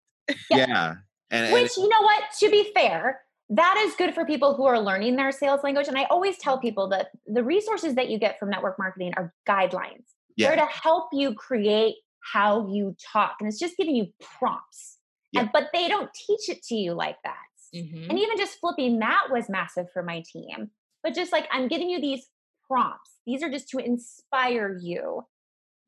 [0.51, 0.95] Yeah, yeah.
[1.31, 2.25] And, which and, you know what?
[2.41, 5.89] To be fair, that is good for people who are learning their sales language.
[5.89, 9.33] And I always tell people that the resources that you get from network marketing are
[9.49, 10.05] guidelines.
[10.37, 10.49] Yeah.
[10.49, 14.99] They're to help you create how you talk, and it's just giving you prompts.
[15.33, 15.41] Yeah.
[15.41, 17.37] And, but they don't teach it to you like that.
[17.75, 18.11] Mm-hmm.
[18.11, 20.71] And even just flipping that was massive for my team.
[21.03, 22.27] But just like I'm giving you these
[22.67, 25.23] prompts, these are just to inspire you.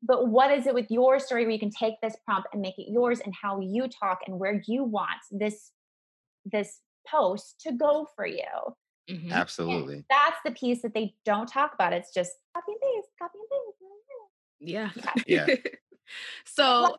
[0.03, 2.79] But what is it with your story where you can take this prompt and make
[2.79, 5.71] it yours and how you talk and where you want this
[6.45, 8.45] this post to go for you?
[9.09, 9.31] Mm-hmm.
[9.31, 9.95] Absolutely.
[9.95, 11.93] And that's the piece that they don't talk about.
[11.93, 13.71] It's just copy and paste, copy and paste.
[14.61, 14.89] Yeah.
[15.27, 15.47] Yeah.
[16.45, 16.95] so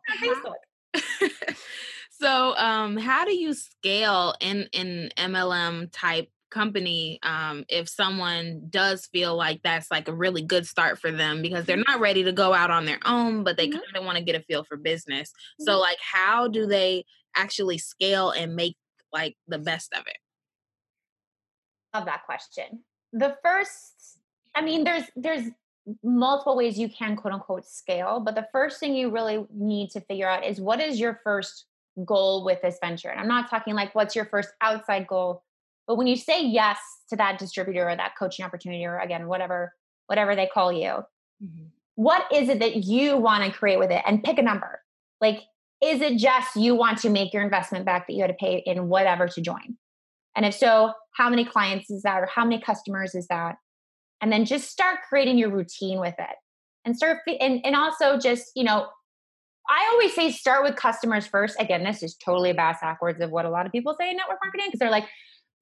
[2.23, 9.07] So, um, how do you scale in in MLM type company um, if someone does
[9.07, 12.31] feel like that's like a really good start for them because they're not ready to
[12.31, 13.77] go out on their own, but they mm-hmm.
[13.77, 15.31] kind of want to get a feel for business.
[15.31, 15.65] Mm-hmm.
[15.65, 17.03] So, like, how do they
[17.35, 18.77] actually scale and make
[19.11, 20.17] like the best of it?
[21.93, 22.83] Love that question.
[23.11, 24.19] The first,
[24.55, 25.49] I mean, there's there's
[26.01, 29.99] multiple ways you can quote unquote scale, but the first thing you really need to
[29.99, 31.65] figure out is what is your first
[32.05, 33.09] goal with this venture.
[33.09, 35.43] And I'm not talking like what's your first outside goal,
[35.87, 36.79] but when you say yes
[37.09, 39.73] to that distributor or that coaching opportunity or again whatever
[40.07, 41.03] whatever they call you,
[41.43, 41.65] mm-hmm.
[41.95, 44.81] what is it that you want to create with it and pick a number.
[45.21, 45.41] Like
[45.81, 48.63] is it just you want to make your investment back that you had to pay
[48.65, 49.77] in whatever to join?
[50.35, 53.57] And if so, how many clients is that or how many customers is that?
[54.23, 56.35] and then just start creating your routine with it
[56.85, 58.87] and start and, and also just you know
[59.69, 63.45] i always say start with customers first again this is totally bass backwards of what
[63.45, 65.05] a lot of people say in network marketing because they're like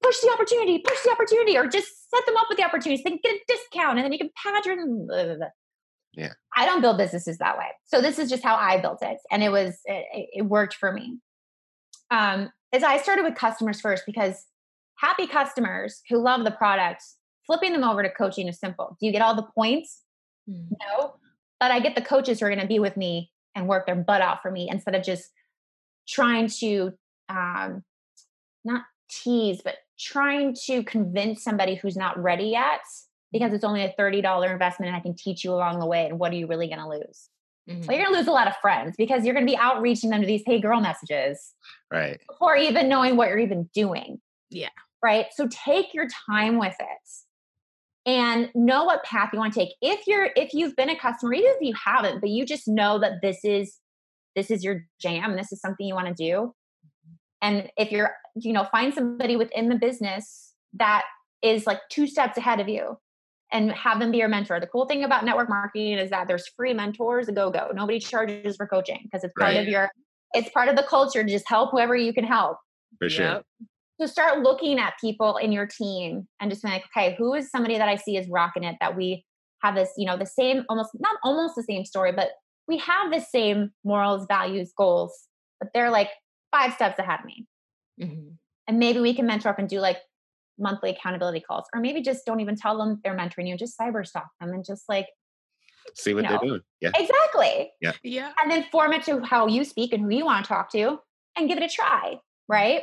[0.02, 3.18] push the opportunity push the opportunity or just set them up with the opportunities then
[3.22, 5.46] get a discount and then you can pad your blah, blah, blah.
[6.14, 6.32] Yeah.
[6.54, 7.68] I don't build businesses that way.
[7.86, 9.18] So this is just how I built it.
[9.30, 11.18] And it was, it, it worked for me.
[12.10, 14.44] Um, is I started with customers first because
[14.96, 17.02] happy customers who love the product,
[17.46, 18.96] flipping them over to coaching is simple.
[19.00, 20.02] Do you get all the points?
[20.48, 20.68] Mm.
[20.80, 21.14] No.
[21.58, 23.96] But I get the coaches who are going to be with me and work their
[23.96, 25.30] butt out for me instead of just
[26.08, 26.92] trying to
[27.28, 27.82] um,
[28.64, 32.80] not tease, but trying to convince somebody who's not ready yet
[33.32, 36.06] because it's only a $30 investment and I can teach you along the way.
[36.06, 37.28] And what are you really going to lose?
[37.68, 37.86] Mm-hmm.
[37.86, 40.10] Well, you're going to lose a lot of friends because you're going to be outreaching
[40.10, 41.54] them to these hey girl messages.
[41.90, 42.20] Right.
[42.28, 44.20] Before even knowing what you're even doing.
[44.50, 44.70] Yeah.
[45.02, 45.26] Right.
[45.34, 47.08] So take your time with it
[48.04, 49.74] and know what path you want to take.
[49.80, 52.98] If you're, if you've been a customer, even if you haven't, but you just know
[52.98, 53.78] that this is,
[54.34, 56.52] this is your jam, this is something you want to do.
[57.40, 61.02] And if you're, you know, find somebody within the business that
[61.42, 62.96] is like two steps ahead of you
[63.52, 64.58] and have them be your mentor.
[64.58, 67.70] The cool thing about network marketing is that there's free mentors, go go.
[67.74, 69.60] Nobody charges for coaching because it's part right.
[69.60, 69.90] of your
[70.34, 72.56] it's part of the culture to just help whoever you can help.
[72.98, 73.26] For sure.
[73.26, 73.44] Yep.
[74.02, 77.52] So start looking at people in your team and just be like, okay, who is
[77.52, 79.24] somebody that I see is rocking it that we
[79.62, 82.30] have this, you know, the same almost not almost the same story, but
[82.66, 85.28] we have the same morals, values, goals,
[85.60, 86.08] but they're like
[86.50, 87.46] five steps ahead of me.
[88.02, 88.30] Mm-hmm.
[88.66, 89.98] And maybe we can mentor up and do like
[90.58, 94.04] monthly accountability calls, or maybe just don't even tell them they're mentoring you, just cyber
[94.04, 95.06] stalk them and just like
[95.94, 96.60] see what you know, they're doing.
[96.80, 96.90] Yeah.
[96.96, 97.70] Exactly.
[97.80, 97.92] Yeah.
[98.02, 98.32] Yeah.
[98.42, 100.98] And then form it to how you speak and who you want to talk to
[101.36, 102.16] and give it a try,
[102.48, 102.82] right?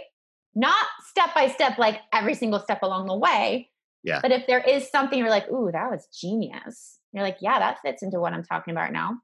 [0.55, 3.69] Not step by step, like every single step along the way.
[4.03, 4.19] Yeah.
[4.21, 6.99] But if there is something you're like, ooh, that was genius.
[7.12, 9.17] You're like, yeah, that fits into what I'm talking about now.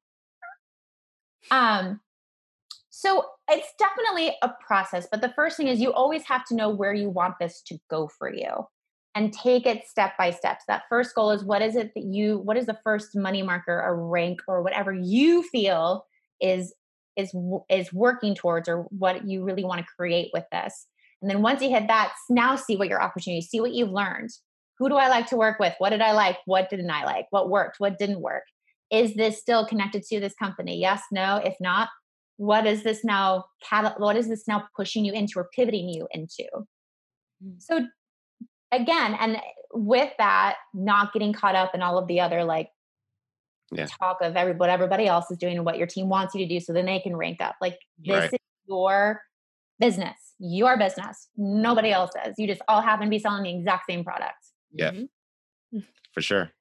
[1.51, 2.01] Um,
[2.89, 6.69] so it's definitely a process, but the first thing is you always have to know
[6.69, 8.65] where you want this to go for you
[9.15, 10.59] and take it step by step.
[10.59, 13.43] So that first goal is what is it that you what is the first money
[13.43, 16.05] marker or rank or whatever you feel
[16.41, 16.73] is
[17.15, 17.35] is
[17.69, 20.87] is working towards or what you really want to create with this.
[21.21, 24.29] And then once you hit that, now see what your opportunities, see what you've learned.
[24.77, 25.73] Who do I like to work with?
[25.77, 26.37] What did I like?
[26.45, 27.27] What didn't I like?
[27.29, 27.79] What worked?
[27.79, 28.43] What didn't work?
[28.91, 30.79] Is this still connected to this company?
[30.79, 31.37] Yes, no.
[31.37, 31.89] If not,
[32.37, 33.45] what is this now
[33.97, 36.43] what is this now pushing you into or pivoting you into
[37.43, 37.55] mm.
[37.59, 37.85] so
[38.71, 39.37] again and
[39.73, 42.69] with that not getting caught up in all of the other like
[43.71, 43.87] yeah.
[43.99, 46.47] talk of every, what everybody else is doing and what your team wants you to
[46.47, 48.33] do so then they can rank up like this right.
[48.33, 49.21] is your
[49.79, 52.33] business your business nobody else's.
[52.37, 54.37] you just all happen to be selling the exact same product
[54.73, 55.79] yeah mm-hmm.
[56.13, 56.51] for sure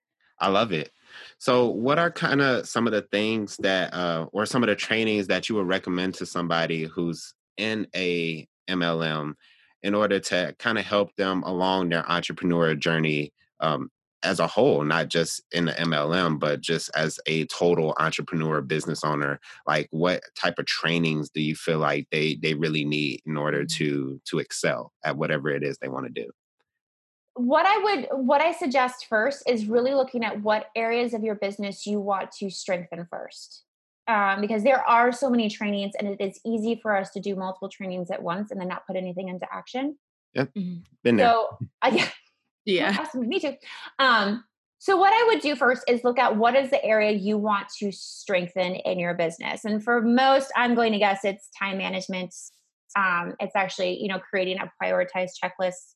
[0.41, 0.91] i love it
[1.39, 4.77] so, what are kind of some of the things that, uh, or some of the
[4.77, 9.35] trainings that you would recommend to somebody who's in a MLM
[9.83, 13.91] in order to kind of help them along their entrepreneur journey um,
[14.25, 19.05] as a whole, not just in the MLM, but just as a total entrepreneur business
[19.05, 19.41] owner?
[19.67, 23.65] Like, what type of trainings do you feel like they they really need in order
[23.65, 23.85] mm-hmm.
[23.85, 26.31] to to excel at whatever it is they want to do?
[27.35, 31.35] what I would what I suggest first is really looking at what areas of your
[31.35, 33.65] business you want to strengthen first.
[34.07, 37.35] Um, because there are so many trainings and it is easy for us to do
[37.35, 39.97] multiple trainings at once and then not put anything into action.
[40.35, 40.51] Yep.
[40.55, 40.81] Mm-hmm.
[41.03, 41.29] Been there.
[41.29, 42.09] So uh, yeah.
[42.65, 43.07] Yeah.
[43.15, 43.55] me too.
[43.99, 44.45] Um,
[44.79, 47.69] so what I would do first is look at what is the area you want
[47.79, 49.65] to strengthen in your business.
[49.65, 52.35] And for most, I'm going to guess it's time management.
[52.97, 55.95] Um, it's actually, you know, creating a prioritized checklist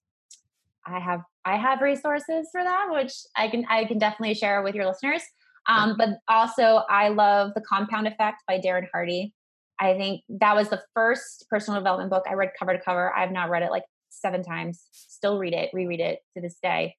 [0.88, 4.74] I have I have resources for that, which I can I can definitely share with
[4.74, 5.22] your listeners.
[5.68, 9.34] Um, but also, I love the Compound Effect by Darren Hardy.
[9.78, 13.14] I think that was the first personal development book I read cover to cover.
[13.14, 13.84] I've now read it like
[14.20, 14.84] seven times.
[14.92, 16.96] Still read it, reread it to this day,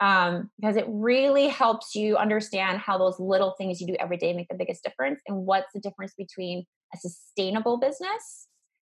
[0.00, 4.32] um, because it really helps you understand how those little things you do every day
[4.32, 8.48] make the biggest difference, and what's the difference between a sustainable business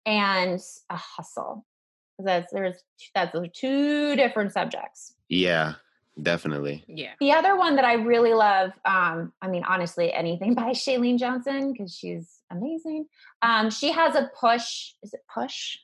[0.07, 0.61] and
[0.91, 1.65] a hustle
[2.19, 2.77] that's there's
[3.15, 5.15] that's those two different subjects.
[5.29, 5.75] Yeah,
[6.21, 6.85] definitely.
[6.87, 7.13] Yeah.
[7.21, 11.73] The other one that I really love, um, I mean, honestly, anything by Chalene Johnson
[11.73, 13.07] because she's amazing.
[13.43, 14.93] Um, she has a push.
[15.03, 15.79] Is it push?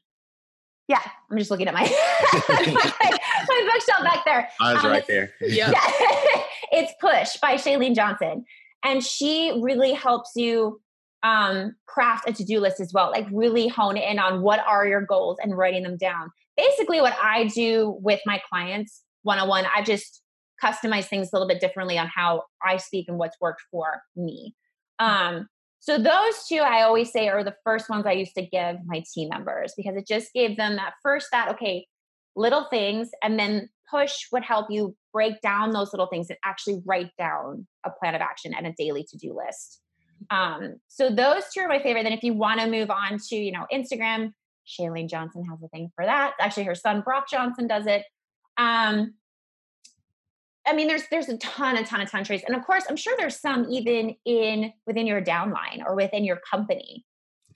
[0.91, 1.83] Yeah, I'm just looking at my
[2.49, 4.49] my bookshelf back there.
[4.61, 5.33] I was um, right there.
[5.41, 5.71] Yeah.
[5.71, 6.43] yeah.
[6.73, 8.45] it's Push by Chalene Johnson.
[8.83, 10.81] And she really helps you
[11.23, 15.03] um, craft a to-do list as well like really hone in on what are your
[15.03, 20.23] goals and writing them down basically what i do with my clients one-on-one i just
[20.63, 24.55] customize things a little bit differently on how I speak and what's worked for me.
[24.99, 25.49] Um,
[25.81, 29.03] so those two I always say are the first ones I used to give my
[29.13, 31.87] team members because it just gave them that first that okay,
[32.37, 36.81] little things and then push would help you break down those little things and actually
[36.87, 39.81] write down a plan of action and a daily to-do list.
[40.31, 42.05] Um, so those two are my favorite.
[42.05, 44.33] Then if you want to move on to, you know, Instagram,
[44.67, 46.35] Chalene Johnson has a thing for that.
[46.39, 48.05] Actually, her son Brock Johnson does it.
[48.57, 49.15] Um,
[50.67, 52.85] I mean, there's there's a ton, a ton, a ton of traits, and of course,
[52.89, 57.05] I'm sure there's some even in within your downline or within your company,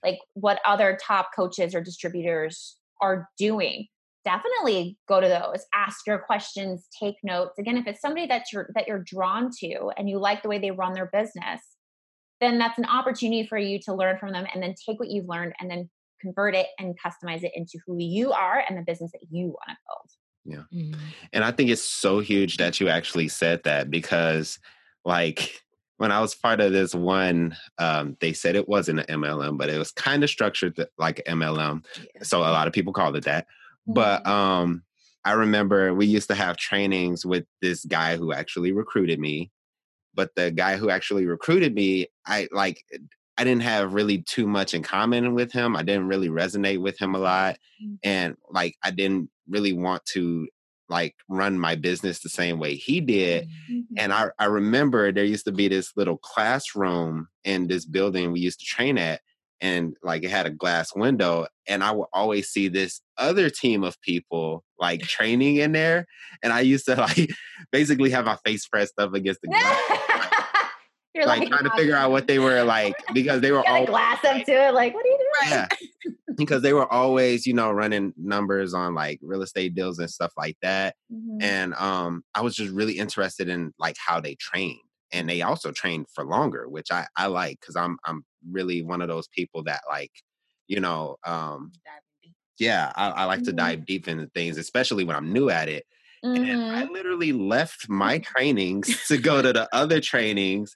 [0.03, 3.87] like what other top coaches or distributors are doing.
[4.23, 7.59] Definitely go to those, ask your questions, take notes.
[7.59, 10.57] Again, if it's somebody that you're that you're drawn to and you like the way
[10.57, 11.61] they run their business,
[12.41, 15.29] then that's an opportunity for you to learn from them and then take what you've
[15.29, 15.89] learned and then
[16.21, 19.69] convert it and customize it into who you are and the business that you want
[19.69, 20.09] to build.
[20.45, 20.63] Yeah.
[20.73, 20.99] Mm-hmm.
[21.33, 24.59] And I think it's so huge that you actually said that because,
[25.03, 25.63] like,
[25.97, 29.69] when I was part of this one, um, they said it wasn't an MLM, but
[29.69, 31.85] it was kind of structured like MLM.
[31.97, 32.23] Yeah.
[32.23, 33.45] So a lot of people called it that.
[33.45, 33.93] Mm-hmm.
[33.93, 34.83] But um,
[35.23, 39.51] I remember we used to have trainings with this guy who actually recruited me.
[40.13, 42.85] But the guy who actually recruited me, I like
[43.37, 45.75] I didn't have really too much in common with him.
[45.75, 47.57] I didn't really resonate with him a lot.
[47.83, 47.95] Mm-hmm.
[48.03, 50.47] And like I didn't really want to
[50.89, 53.47] like run my business the same way he did.
[53.69, 53.95] Mm-hmm.
[53.97, 58.39] And I, I remember there used to be this little classroom in this building we
[58.39, 59.21] used to train at.
[59.61, 63.85] And like it had a glass window, and I would always see this other team
[63.85, 66.05] of people like training in there.
[66.43, 67.31] And I used to like
[67.71, 70.01] basically have my face pressed up against the glass.
[71.15, 73.85] You're like, like trying to figure out what they were like because they were all
[73.85, 74.73] glass up to it.
[74.73, 75.51] Like, what are you doing?
[75.51, 75.67] Yeah.
[76.35, 80.33] because they were always, you know, running numbers on like real estate deals and stuff
[80.37, 80.95] like that.
[81.11, 81.41] Mm-hmm.
[81.41, 84.79] And um, I was just really interested in like how they trained.
[85.13, 89.01] And they also trained for longer, which I, I like because I'm I'm really one
[89.01, 90.11] of those people that like,
[90.67, 91.71] you know, um
[92.57, 93.45] yeah, I, I like mm-hmm.
[93.45, 95.85] to dive deep into things, especially when I'm new at it.
[96.23, 96.43] Mm-hmm.
[96.43, 96.93] And I mm-hmm.
[96.93, 100.75] literally left my trainings to go to the other trainings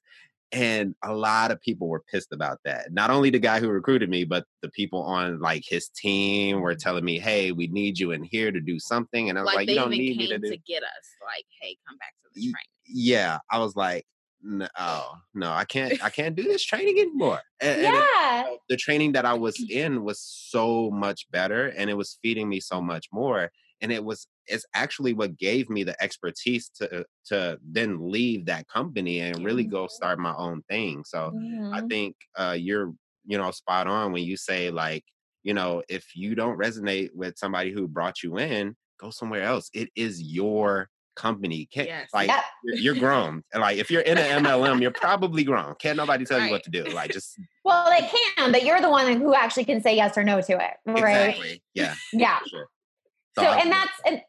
[0.51, 2.91] and a lot of people were pissed about that.
[2.91, 6.71] Not only the guy who recruited me, but the people on like his team were
[6.71, 6.79] mm-hmm.
[6.79, 9.55] telling me, "Hey, we need you in here to do something." And I was like,
[9.57, 10.89] like "You don't need me to, do- to get us.
[11.23, 12.55] Like, hey, come back to the training."
[12.91, 14.05] Yeah, I was like,
[14.41, 17.41] no, oh, no, I can't, I can't do this training anymore.
[17.61, 18.45] And, yeah.
[18.45, 22.17] And it, the training that I was in was so much better and it was
[22.21, 26.69] feeding me so much more and it was it's actually what gave me the expertise
[26.69, 31.73] to to then leave that company and really go start my own thing so mm-hmm.
[31.73, 32.93] i think uh, you're
[33.25, 35.03] you know spot on when you say like
[35.43, 39.69] you know if you don't resonate with somebody who brought you in go somewhere else
[39.73, 42.07] it is your company can't yes.
[42.13, 42.43] like yep.
[42.63, 46.45] you're, grown like if you're in an mlm you're probably grown can't nobody tell right.
[46.45, 49.65] you what to do like just well they can but you're the one who actually
[49.65, 51.63] can say yes or no to it right exactly.
[51.73, 52.67] yeah yeah sure
[53.39, 54.21] so and that's and,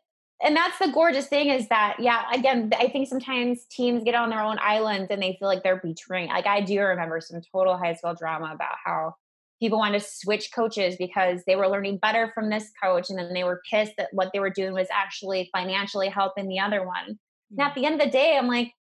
[0.43, 4.31] and that's the gorgeous thing is that yeah again i think sometimes teams get on
[4.31, 7.77] their own islands and they feel like they're betraying like i do remember some total
[7.77, 9.15] high school drama about how
[9.61, 13.35] people wanted to switch coaches because they were learning better from this coach and then
[13.35, 17.05] they were pissed that what they were doing was actually financially helping the other one
[17.05, 17.61] mm-hmm.
[17.61, 18.73] and at the end of the day i'm like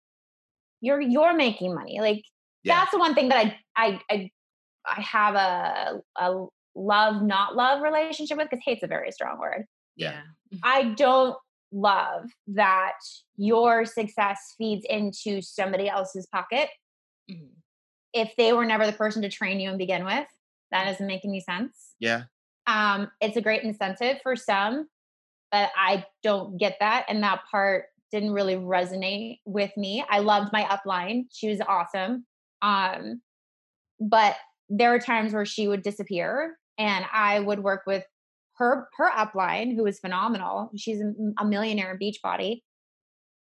[0.82, 2.24] you're you're making money like
[2.64, 2.80] yeah.
[2.80, 4.32] that's the one thing that i i i,
[4.86, 9.66] I have a, a love not love relationship with because hate's a very strong word
[10.00, 10.22] yeah.
[10.64, 11.38] I don't
[11.72, 12.98] love that
[13.38, 16.70] your success feeds into somebody else's pocket.
[17.30, 17.54] Mm-hmm.
[18.14, 20.28] If they were never the person to train you and begin with,
[20.72, 21.94] that doesn't make any sense.
[22.00, 22.24] Yeah.
[22.66, 24.88] Um, it's a great incentive for some,
[25.52, 27.06] but I don't get that.
[27.08, 30.04] And that part didn't really resonate with me.
[30.10, 31.26] I loved my upline.
[31.32, 32.26] She was awesome.
[32.62, 33.22] Um,
[34.00, 34.36] but
[34.70, 38.04] there were times where she would disappear and I would work with
[38.60, 40.70] her her upline, who is phenomenal.
[40.78, 41.02] She's
[41.40, 42.62] a millionaire in Beachbody,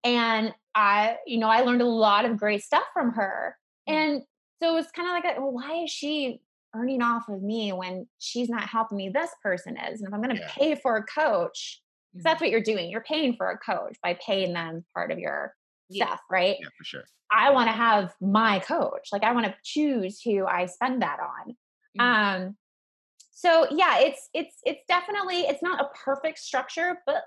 [0.04, 3.58] and I, you know, I learned a lot of great stuff from her.
[3.90, 3.94] Mm.
[3.94, 4.22] And
[4.62, 6.40] so it was kind of like, a, well, why is she
[6.76, 9.10] earning off of me when she's not helping me?
[9.10, 10.52] This person is, and if I'm going to yeah.
[10.56, 11.82] pay for a coach,
[12.14, 12.46] that's mm-hmm.
[12.46, 15.54] what you're doing, you're paying for a coach by paying them part of your
[15.90, 16.06] yeah.
[16.06, 16.58] stuff, right?
[16.60, 17.04] Yeah, for sure.
[17.32, 19.10] I want to have my coach.
[19.12, 21.56] Like I want to choose who I spend that on.
[22.00, 22.02] Mm-hmm.
[22.46, 22.58] Um,
[23.38, 27.22] so yeah it's it's it's definitely it's not a perfect structure but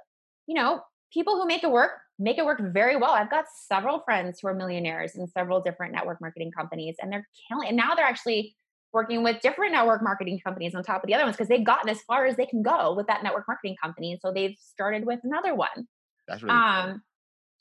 [0.47, 0.81] you know
[1.15, 4.49] people who make it work make it work very well i've got several friends who
[4.49, 8.57] are millionaires in several different network marketing companies and they're killing and now they're actually
[8.93, 11.89] working with different network marketing companies on top of the other ones because they've gotten
[11.89, 15.07] as far as they can go with that network marketing company and so they've started
[15.07, 15.87] with another one
[16.27, 17.01] that's really um cool.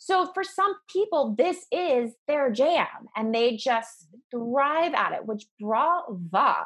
[0.01, 2.87] So for some people, this is their jam
[3.17, 6.65] and they just thrive at it, which brava.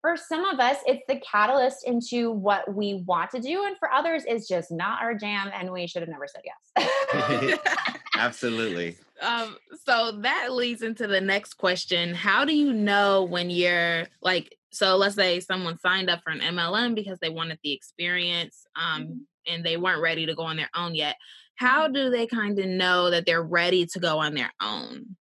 [0.00, 3.64] For some of us, it's the catalyst into what we want to do.
[3.64, 7.58] And for others, it's just not our jam and we should have never said yes.
[8.16, 8.96] Absolutely.
[9.20, 12.14] Um, so that leads into the next question.
[12.14, 16.40] How do you know when you're like, so let's say someone signed up for an
[16.40, 19.14] MLM because they wanted the experience um, mm-hmm.
[19.46, 21.16] and they weren't ready to go on their own yet.
[21.56, 21.92] How mm-hmm.
[21.92, 25.16] do they kind of know that they're ready to go on their own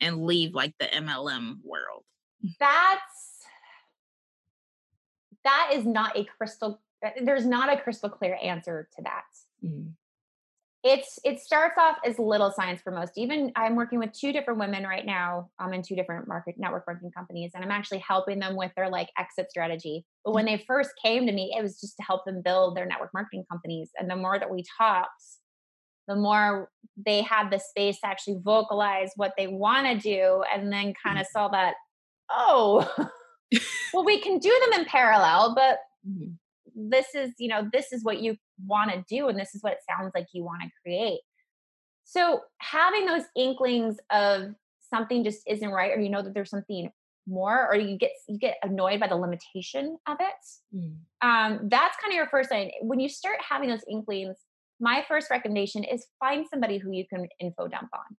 [0.00, 2.04] and leave like the MLM world?
[2.60, 3.25] That's
[5.46, 9.24] that is not a crystal uh, there's not a crystal clear answer to that.
[9.64, 9.90] Mm-hmm
[10.86, 13.12] it's it starts off as little science for most.
[13.16, 16.54] Even i'm working with two different women right now i'm um, in two different market
[16.58, 20.04] network marketing companies and i'm actually helping them with their like exit strategy.
[20.24, 22.86] But when they first came to me it was just to help them build their
[22.86, 25.10] network marketing companies and the more that we talked
[26.08, 26.70] the more
[27.04, 31.18] they had the space to actually vocalize what they want to do and then kind
[31.18, 31.38] of mm-hmm.
[31.38, 31.74] saw that
[32.30, 32.88] oh
[33.96, 36.32] well we can do them in parallel but mm-hmm.
[36.90, 39.72] this is you know this is what you want to do and this is what
[39.72, 41.20] it sounds like you want to create.
[42.04, 44.54] So having those inklings of
[44.90, 46.90] something just isn't right or you know that there's something
[47.26, 50.94] more or you get you get annoyed by the limitation of it mm.
[51.22, 52.70] um, that's kind of your first sign.
[52.82, 54.36] When you start having those inklings
[54.78, 58.16] my first recommendation is find somebody who you can info dump on.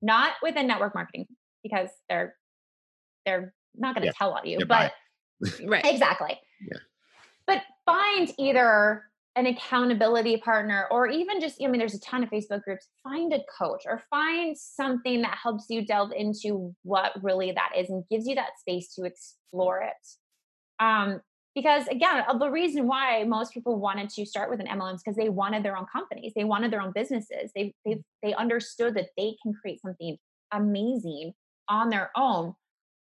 [0.00, 1.26] Not within network marketing
[1.62, 2.34] because they're
[3.26, 4.12] they're not going to yeah.
[4.18, 4.92] tell on you but
[5.64, 5.84] right.
[5.84, 6.38] Exactly.
[6.60, 6.78] Yeah.
[7.46, 9.04] But find either
[9.36, 12.88] an accountability partner or even just i mean there's a ton of facebook groups.
[13.02, 17.90] Find a coach or find something that helps you delve into what really that is
[17.90, 20.82] and gives you that space to explore it.
[20.82, 21.20] Um,
[21.54, 25.16] because again the reason why most people wanted to start with an mlm is because
[25.16, 29.10] they wanted their own companies they wanted their own businesses they they they understood that
[29.16, 30.16] they can create something
[30.52, 31.32] amazing
[31.68, 32.54] on their own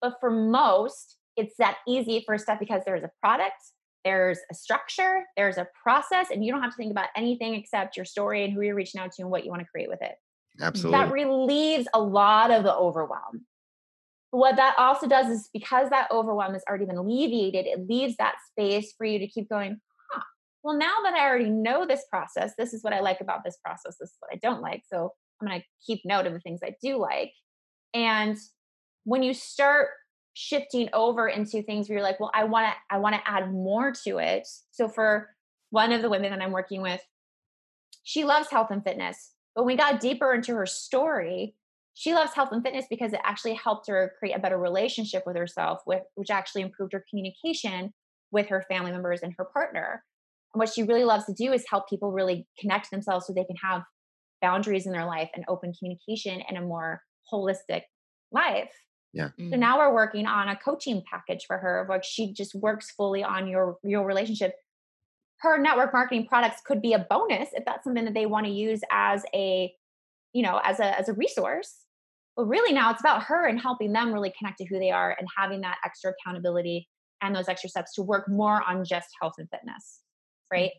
[0.02, 3.62] but for most it's that easy first step because there's a product
[4.08, 7.98] there's a structure, there's a process, and you don't have to think about anything except
[7.98, 10.02] your story and who you're reaching out to and what you want to create with
[10.02, 10.14] it.
[10.62, 10.98] Absolutely.
[10.98, 13.46] That relieves a lot of the overwhelm.
[14.32, 18.36] What that also does is because that overwhelm has already been alleviated, it leaves that
[18.50, 19.78] space for you to keep going,
[20.12, 20.22] huh,
[20.64, 23.58] well, now that I already know this process, this is what I like about this
[23.62, 24.84] process, this is what I don't like.
[24.90, 27.34] So I'm going to keep note of the things I do like.
[27.94, 28.38] And
[29.08, 29.88] when you start
[30.34, 33.54] shifting over into things where you're like, well, I want to, I want to add
[33.54, 34.46] more to it.
[34.72, 35.30] So for
[35.70, 37.00] one of the women that I'm working with,
[38.04, 39.32] she loves health and fitness.
[39.56, 41.56] But when we got deeper into her story,
[41.94, 45.38] she loves health and fitness because it actually helped her create a better relationship with
[45.38, 47.94] herself, with, which actually improved her communication
[48.32, 50.04] with her family members and her partner.
[50.54, 53.46] And what she really loves to do is help people really connect themselves so they
[53.46, 53.84] can have
[54.42, 57.02] boundaries in their life and open communication and a more
[57.34, 57.84] holistic
[58.34, 58.72] life.
[59.14, 59.30] Yeah.
[59.38, 59.60] So mm.
[59.60, 63.24] now we're working on a coaching package for her of like she just works fully
[63.24, 64.54] on your your relationship.
[65.40, 68.52] Her network marketing products could be a bonus if that's something that they want to
[68.52, 69.74] use as a,
[70.34, 71.76] you know, as a as a resource.
[72.36, 75.16] But really now it's about her and helping them really connect to who they are
[75.18, 76.88] and having that extra accountability
[77.22, 80.02] and those extra steps to work more on just health and fitness.
[80.52, 80.72] Right?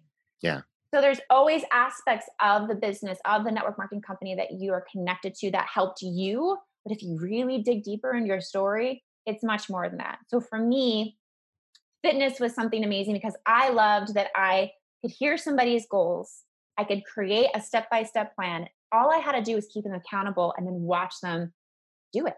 [0.43, 0.61] Yeah.
[0.95, 4.85] So there's always aspects of the business, of the network marketing company that you are
[4.91, 6.57] connected to that helped you
[6.89, 10.19] but if you really dig deeper in your story, it's much more than that.
[10.29, 11.19] So for me,
[12.03, 14.71] fitness was something amazing because I loved that I
[15.03, 16.45] could hear somebody's goals.
[16.79, 18.69] I could create a step by step plan.
[18.91, 21.53] All I had to do was keep them accountable and then watch them
[22.13, 22.35] do it.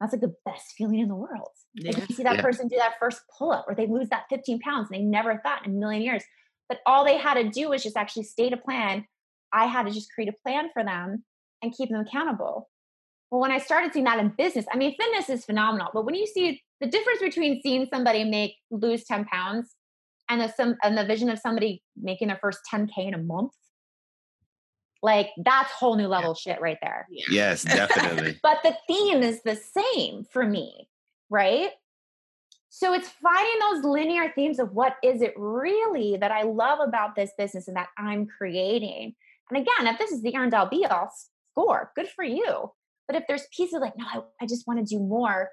[0.00, 1.48] That's like the best feeling in the world.
[1.74, 1.92] Yeah.
[1.92, 2.42] Like you see that yeah.
[2.42, 5.40] person do that first pull up or they lose that 15 pounds and they never
[5.42, 6.22] thought in a million years.
[6.68, 9.06] But all they had to do was just actually state a plan.
[9.50, 11.24] I had to just create a plan for them
[11.62, 12.68] and keep them accountable.
[13.30, 16.14] Well, when I started seeing that in business, I mean, fitness is phenomenal, but when
[16.14, 19.74] you see the difference between seeing somebody make lose 10 pounds
[20.28, 23.52] and the, some, and the vision of somebody making their first 10K in a month,
[25.02, 26.52] like that's whole new level yeah.
[26.52, 27.06] shit right there.
[27.10, 27.24] Yeah.
[27.30, 28.38] Yes, definitely.
[28.42, 30.88] but the theme is the same for me,
[31.30, 31.70] right?
[32.70, 37.14] So it's finding those linear themes of what is it really that I love about
[37.14, 39.14] this business and that I'm creating.
[39.50, 41.10] And again, if this is the earned all be all
[41.52, 42.70] score, good for you.
[43.08, 45.48] But if there's pieces like, no, I, I just want to do more,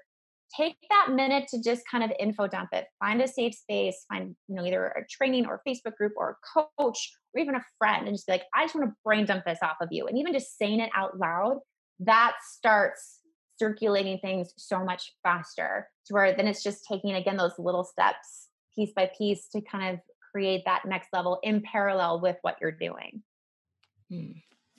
[0.54, 2.86] take that minute to just kind of info dump it.
[3.00, 6.60] Find a safe space, find, you know, either a training or Facebook group or a
[6.78, 9.44] coach or even a friend and just be like, I just want to brain dump
[9.44, 10.06] this off of you.
[10.06, 11.58] And even just saying it out loud,
[12.00, 13.20] that starts
[13.58, 18.48] circulating things so much faster to where then it's just taking again those little steps
[18.74, 20.00] piece by piece to kind of
[20.30, 23.22] create that next level in parallel with what you're doing.
[24.10, 24.32] Hmm.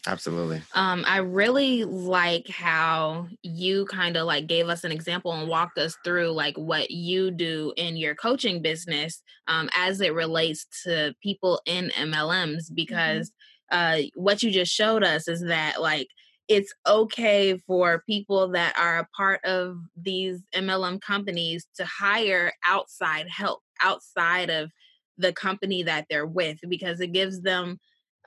[0.06, 0.64] Absolutely.
[0.74, 5.78] Um, I really like how you kind of like gave us an example and walked
[5.78, 11.16] us through like what you do in your coaching business um, as it relates to
[11.24, 13.24] people in MLMs Mm-hmm.
[13.24, 13.32] because
[13.72, 16.08] uh, what you just showed us is that like
[16.48, 23.28] it's okay for people that are a part of these MLM companies to hire outside
[23.30, 24.72] help outside of
[25.18, 27.80] the company that they're with because it gives them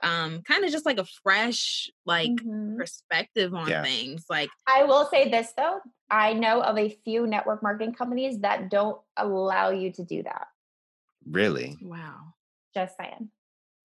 [0.03, 2.77] um kind of just like a fresh like Mhm.
[2.77, 3.83] perspective on Yeah.
[3.83, 5.79] things like I will say this though,
[6.09, 10.47] I know of a few network marketing companies that don't allow you to do that.
[11.29, 11.77] Really?
[11.81, 12.33] wow
[12.73, 13.29] Just saying.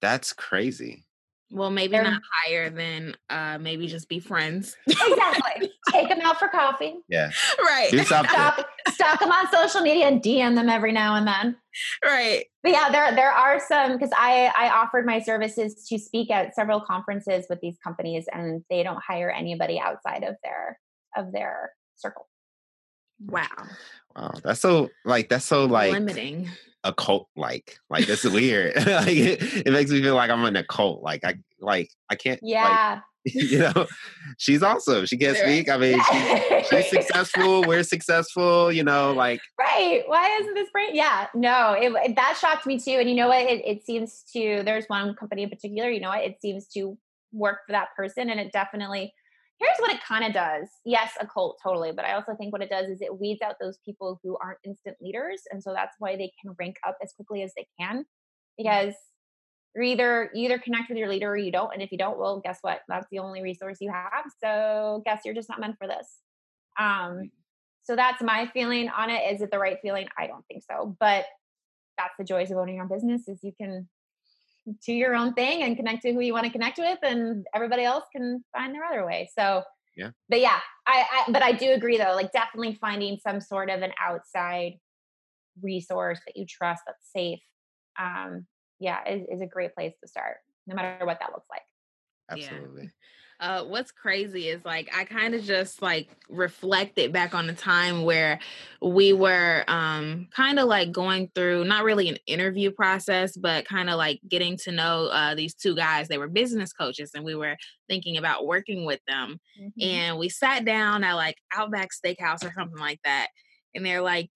[0.02, 1.05] That's crazy.
[1.50, 5.70] Well maybe They're- not higher than uh maybe just be friends Exactly.
[5.92, 6.96] Take them out for coffee.
[7.08, 7.30] Yeah.
[7.64, 8.28] right Do something.
[8.34, 11.56] Stalk, stalk them on social media and DM them every now and then.
[12.04, 16.30] right But yeah, there there are some because I I offered my services to speak
[16.30, 20.78] at several conferences with these companies, and they don't hire anybody outside of their
[21.16, 22.28] of their circle.
[23.20, 23.46] wow
[24.16, 24.32] Wow.
[24.42, 26.48] That's so like that's so like limiting
[26.88, 27.78] a cult like.
[27.90, 28.76] Like that's weird.
[28.86, 31.02] like it, it makes me feel like I'm in a cult.
[31.02, 33.86] Like I like I can't like Yeah, you know,
[34.38, 35.06] she's awesome.
[35.06, 35.42] She can't Right.
[35.64, 35.68] speak.
[35.68, 37.62] I mean, she, she's successful.
[37.64, 38.70] We're successful.
[38.72, 40.02] You know, like right.
[40.06, 40.90] Why isn't this brain?
[40.94, 42.92] Yeah, no, it, it- that shocked me too.
[43.00, 43.42] And you know what?
[43.44, 44.62] It, it seems to.
[44.64, 45.90] There's one company in particular.
[45.90, 46.24] You know what?
[46.24, 46.96] It seems to
[47.32, 49.12] work for that person, and it definitely.
[49.58, 50.68] Here's what it kind of does.
[50.84, 51.92] Yes, a cult, totally.
[51.92, 54.58] But I also think what it does is it weeds out those people who aren't
[54.64, 55.42] instant leaders.
[55.50, 58.04] And so that's why they can rank up as quickly as they can.
[58.58, 58.94] Because
[59.74, 61.72] you're either you either connect with your leader or you don't.
[61.72, 62.80] And if you don't, well, guess what?
[62.88, 64.24] That's the only resource you have.
[64.42, 66.18] So guess you're just not meant for this.
[66.78, 67.30] Um,
[67.82, 69.32] so that's my feeling on it.
[69.32, 70.08] Is it the right feeling?
[70.18, 70.96] I don't think so.
[70.98, 71.26] But
[71.96, 73.88] that's the joys of owning your own business is you can
[74.84, 77.84] do your own thing and connect to who you want to connect with and everybody
[77.84, 79.28] else can find their other way.
[79.38, 79.62] So
[79.96, 80.10] Yeah.
[80.28, 83.82] But yeah, I, I but I do agree though, like definitely finding some sort of
[83.82, 84.74] an outside
[85.62, 87.40] resource that you trust that's safe.
[87.98, 88.46] Um,
[88.78, 90.36] yeah, is, is a great place to start,
[90.66, 91.62] no matter what that looks like.
[92.38, 92.46] Yeah.
[92.46, 92.90] absolutely.
[93.40, 98.04] Uh what's crazy is like i kind of just like reflected back on the time
[98.04, 98.38] where
[98.80, 103.90] we were um kind of like going through not really an interview process but kind
[103.90, 107.34] of like getting to know uh these two guys they were business coaches and we
[107.34, 107.56] were
[107.88, 109.82] thinking about working with them Mm-hmm.
[109.82, 113.28] and we sat down at like Outback Steakhouse or something like that.
[113.74, 114.28] And they're like,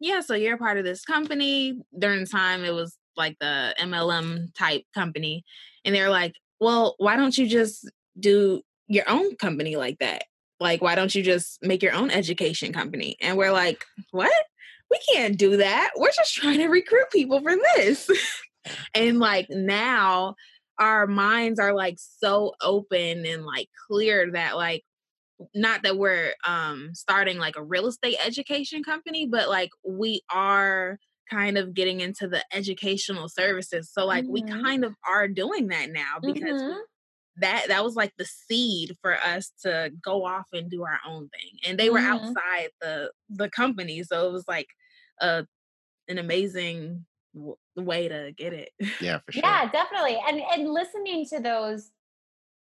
[0.00, 1.80] Yeah, so you're part of this company.
[1.98, 5.44] During the time, it was like the MLM type company.
[5.84, 10.24] And they're like, Well, why don't you just do your own company like that?
[10.60, 13.16] Like, why don't you just make your own education company?
[13.20, 14.32] And we're like, What?
[14.90, 15.92] We can't do that.
[15.96, 18.10] We're just trying to recruit people for this.
[18.94, 20.34] and like now,
[20.78, 24.84] our minds are like so open and like clear that like
[25.54, 30.98] not that we're um starting like a real estate education company but like we are
[31.30, 34.62] kind of getting into the educational services so like we Mhm.
[34.62, 36.80] kind of are doing that now because Mhm.
[37.36, 41.28] That that was like the seed for us to go off and do our own
[41.30, 42.08] thing and they were Mhm.
[42.12, 44.68] outside the the company so it was like
[45.20, 45.46] a
[46.08, 48.70] an amazing w- way to get it
[49.00, 49.42] Yeah, for sure.
[49.42, 50.18] Yeah, definitely.
[50.28, 51.92] And and listening to those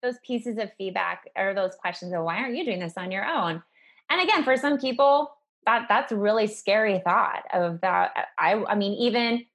[0.01, 3.25] those pieces of feedback or those questions of why aren't you doing this on your
[3.25, 3.63] own?
[4.09, 5.31] And again, for some people,
[5.65, 8.29] that that's really scary thought of that.
[8.37, 9.45] I I mean, even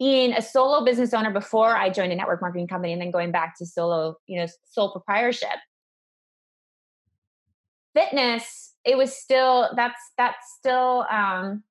[0.00, 3.30] being a solo business owner before I joined a network marketing company and then going
[3.30, 5.58] back to solo, you know, sole proprietorship.
[7.94, 11.62] Fitness, it was still that's that's still um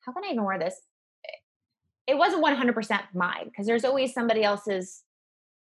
[0.00, 0.74] how can I even wear this?
[2.08, 5.02] it wasn't 100% mine because there's always somebody else's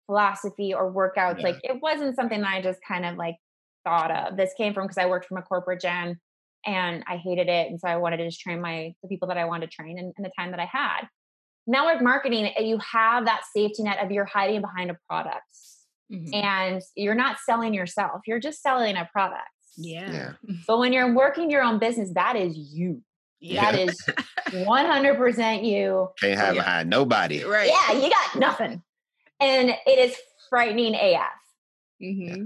[0.06, 1.40] philosophy or workouts.
[1.40, 1.48] Yeah.
[1.48, 3.38] Like it wasn't something that I just kind of like
[3.86, 4.36] thought of.
[4.36, 6.20] This came from because I worked from a corporate gym
[6.66, 7.70] and I hated it.
[7.70, 9.98] And so I wanted to just train my the people that I wanted to train
[9.98, 11.08] in, in the time that I had.
[11.68, 15.44] Network marketing, you have that safety net of you're hiding behind a product
[16.12, 16.34] Mhm.
[16.36, 18.22] and you're not selling yourself.
[18.28, 19.50] You're just selling a product.
[19.78, 20.32] yeah Yeah.
[20.68, 23.02] But when you're working your own business, that is you.
[23.40, 24.00] yeah That is
[24.52, 26.10] 100% you.
[26.20, 26.62] Can't have Yeah.
[26.62, 27.44] behind nobody.
[27.44, 28.82] right Yeah, you got nothing.
[29.40, 30.16] And it is
[30.50, 31.32] frightening AF.
[32.00, 32.46] hmm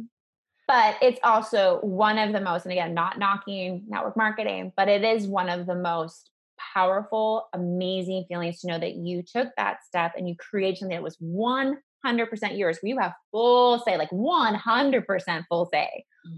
[0.67, 5.03] But it's also one of the most, and again, not knocking network marketing, but it
[5.03, 6.29] is one of the most
[6.73, 11.03] powerful, amazing feelings to know that you took that step and you created something that
[11.03, 12.77] was 100% yours.
[12.81, 15.89] Where you have full say, like 100% full say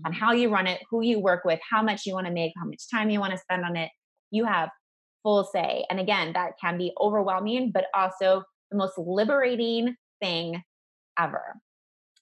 [0.05, 0.19] on mm-hmm.
[0.19, 2.65] how you run it, who you work with, how much you want to make, how
[2.65, 3.89] much time you want to spend on it.
[4.31, 4.69] You have
[5.23, 5.85] full say.
[5.89, 10.61] And again, that can be overwhelming, but also the most liberating thing
[11.19, 11.55] ever.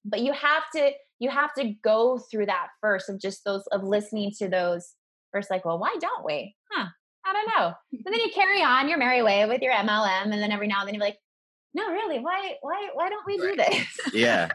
[0.06, 3.84] but you have to you have to go through that first of just those of
[3.84, 4.94] listening to those
[5.32, 6.88] first like well why don't we huh
[7.26, 7.74] i don't know.
[8.04, 10.80] But then you carry on your merry way with your mlm and then every now
[10.80, 11.18] and then you're like
[11.74, 14.14] no really why why why don't we do this?
[14.14, 14.50] Yeah.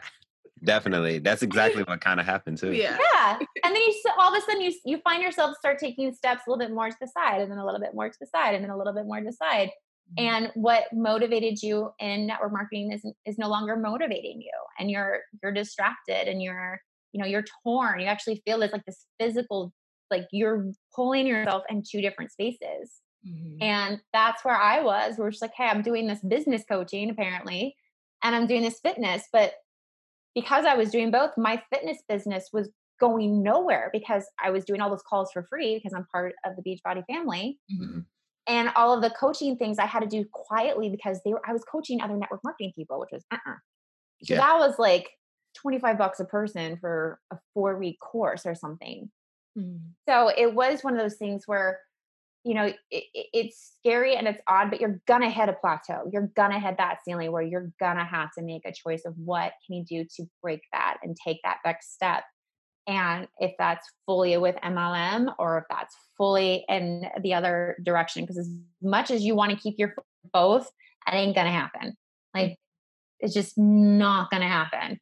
[0.63, 1.19] Definitely.
[1.19, 2.73] That's exactly what kind of happened too.
[2.73, 2.97] Yeah.
[3.13, 3.37] yeah.
[3.63, 6.49] And then you all of a sudden you you find yourself start taking steps a
[6.49, 8.55] little bit more to the side and then a little bit more to the side
[8.55, 9.69] and then a little bit more to the side.
[10.17, 10.25] Mm-hmm.
[10.25, 15.19] And what motivated you in network marketing is is no longer motivating you and you're
[15.41, 17.99] you're distracted and you're you know you're torn.
[17.99, 19.73] You actually feel it's like this physical
[20.11, 23.57] like you're pulling yourself in two different spaces Mhm.
[23.61, 25.17] and that's where I was.
[25.17, 27.75] We're just like, hey, I'm doing this business coaching apparently,
[28.23, 29.23] and I'm doing this fitness.
[29.33, 29.53] But
[30.35, 34.79] because I was doing both, my fitness business was going nowhere because I was doing
[34.81, 37.59] all those calls for free because I'm part of the Beachbody family.
[37.71, 38.05] Mhm.
[38.47, 41.51] And all of the coaching things I had to do quietly because they were I
[41.53, 43.55] was coaching other network marketing people, which was uh-uh.
[44.23, 44.37] So Yeah.
[44.41, 45.09] that was like
[45.55, 49.11] 25 bucks a person for a four week course or something.
[49.57, 49.79] Mhm.
[50.07, 51.79] So it was one of those things where,
[52.43, 56.09] you know, it, it- it's scary and it's odd, but you're gonna hit a plateau.
[56.11, 59.53] You're gonna hit that ceiling where you're gonna have to make a choice of what
[59.65, 62.23] can you do to break that and take that next step.
[62.87, 68.37] And if that's fully with MLM or if that's fully in the other direction, because
[68.39, 68.49] as
[68.81, 69.95] much as you want to keep your
[70.33, 70.71] both,
[71.07, 71.95] it ain't gonna happen.
[72.35, 72.57] Like
[73.19, 74.99] it's just not gonna happen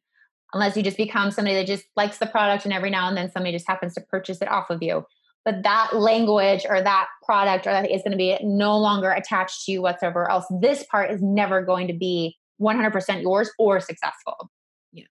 [0.54, 3.30] unless you just become somebody that just likes the product and every now and then
[3.30, 5.04] somebody just happens to purchase it off of you.
[5.44, 9.64] But that language or that product or that is going to be no longer attached
[9.66, 10.30] to you whatsoever.
[10.30, 14.50] Else, this part is never going to be 100% yours or successful.
[14.92, 15.04] yeah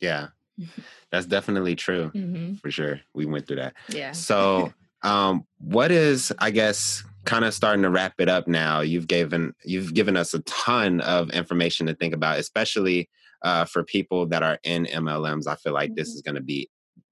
[0.00, 0.26] Yeah.
[1.10, 2.60] that's definitely true Mhm.
[2.60, 4.12] for sure we went through that Yeah.
[4.12, 8.80] So, um, what is, I guess, kind of starting to wrap it up now?
[8.80, 13.08] You've given you've given us a ton of information to think about, especially
[13.42, 15.46] uh, for people that are in MLMs.
[15.46, 16.14] I feel like this Mhm.
[16.14, 16.68] is going to be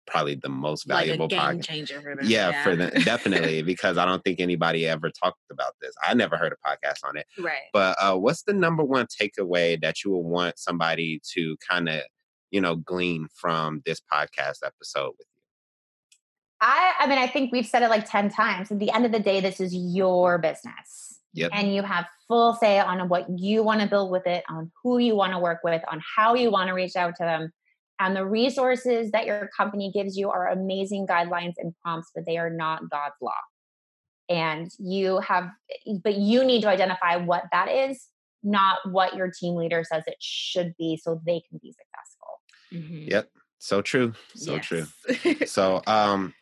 [0.07, 2.01] probably the most Like valuable game podcast.
[2.03, 2.25] for them.
[2.29, 5.95] Yeah, for them definitely because I don't think anybody ever talked about this.
[6.03, 7.27] I never heard a podcast on it.
[7.41, 7.63] right.
[7.73, 12.03] But uh, what's the number one takeaway that you would want somebody to kind of,
[12.53, 15.43] you know, glean from this podcast episode with you?
[16.61, 18.71] I, I mean, I think we've said it like 10 times.
[18.71, 21.06] At the end of the day, this is your business.
[21.37, 21.51] Yep.
[21.55, 24.99] And you have full say on what you want to build with it, on who
[24.99, 27.53] you want to work with, on how you want to reach out to them.
[28.01, 32.39] And the resources that your company gives you are amazing guidelines and prompts, but they
[32.39, 33.33] are not God's law.
[34.29, 35.51] And you have,
[36.03, 38.09] but you need to identify what that is,
[38.43, 42.41] not what your team leader says it should be so they can be successful.
[42.73, 43.11] Mhm.
[43.11, 43.31] Yep.
[43.59, 44.15] So true.
[44.35, 44.87] So true.
[45.47, 46.35] So, um,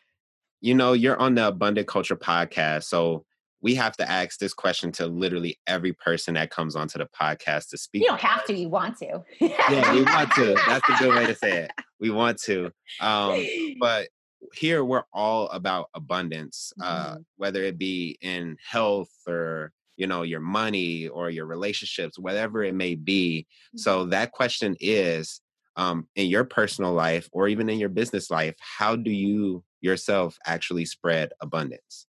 [0.61, 2.85] you know, you're on the Abundant Culture podcast.
[2.85, 3.25] So
[3.61, 7.69] we have to ask this question to literally every person that comes onto the podcast
[7.69, 8.03] to speak.
[8.03, 9.23] You don't have to, you want to.
[9.39, 10.55] Yeah, we want to.
[10.67, 11.71] That's a good way to say it.
[11.97, 12.71] We want to.
[12.99, 13.47] Um,
[13.79, 14.09] but
[14.53, 20.41] here we're all about abundance, uh, whether it be in health or you know your
[20.41, 23.47] money or your relationships, whatever it may be.
[23.77, 25.39] So that question is,
[25.77, 30.37] um, in your personal life or even in your business life, how do you yourself
[30.45, 32.07] actually spread abundance?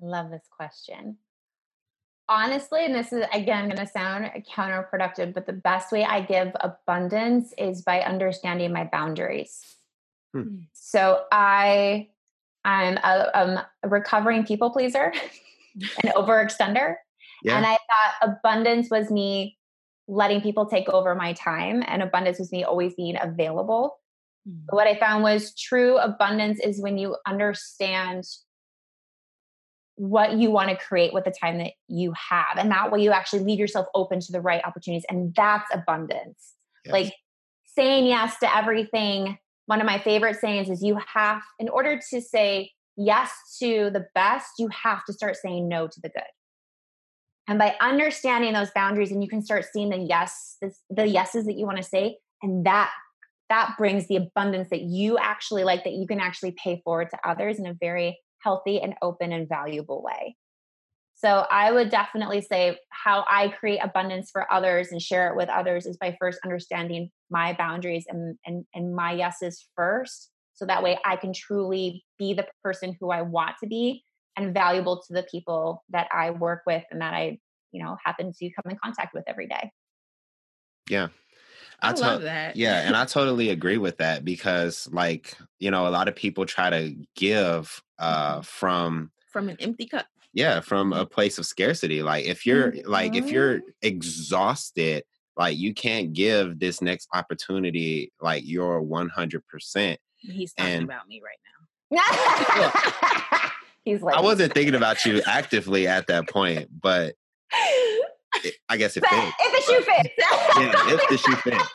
[0.00, 1.16] Love this question.
[2.28, 6.52] Honestly, and this is again going to sound counterproductive, but the best way I give
[6.60, 9.64] abundance is by understanding my boundaries.
[10.34, 10.58] Hmm.
[10.74, 12.08] So I,
[12.64, 15.12] I'm a, um, a recovering people pleaser,
[16.04, 16.96] an overextender,
[17.42, 17.56] Yeah.
[17.56, 19.56] and I thought abundance was me
[20.06, 23.96] letting people take over my time, and abundance was me always being available.
[24.44, 28.24] But what I found was true abundance is when you understand
[29.98, 32.56] what you want to create with the time that you have.
[32.56, 35.04] And that way you actually leave yourself open to the right opportunities.
[35.10, 36.54] And that's abundance.
[36.84, 36.92] Yes.
[36.92, 37.12] Like
[37.64, 39.38] saying yes to everything.
[39.66, 44.06] One of my favorite sayings is you have, in order to say yes to the
[44.14, 46.22] best, you have to start saying no to the good.
[47.48, 50.58] And by understanding those boundaries, and you can start seeing the yes,
[50.90, 52.90] the yeses that you want to say, and that
[53.48, 57.18] that brings the abundance that you actually like that you can actually pay forward to
[57.24, 60.36] others in a very healthy and open and valuable way.
[61.14, 65.48] So I would definitely say how I create abundance for others and share it with
[65.48, 70.30] others is by first understanding my boundaries and and, and my yeses first.
[70.54, 74.04] So that way I can truly be the person who I want to be
[74.36, 77.38] and valuable to the people that I work with and that I,
[77.72, 79.72] you know, happen to come in contact with every day.
[80.88, 81.08] yeah.
[81.80, 82.56] I, to- love that.
[82.56, 86.46] Yeah, and I totally agree with that because like, you know, a lot of people
[86.46, 90.06] try to give uh from From an empty cup.
[90.32, 92.02] yeah, from a place of scarcity.
[92.02, 93.62] Like if you're like if you're Mhm.
[93.82, 95.04] exhausted
[95.36, 101.22] like you can't give this next opportunity like your 100% He's talking And- about me
[101.24, 101.58] right now.
[103.84, 107.14] He's like, i wasn't thinking about you actively at that point but
[108.44, 110.14] it- i guess it But fits if the shoe fits.
[110.18, 111.68] yeah, if the shoe fits.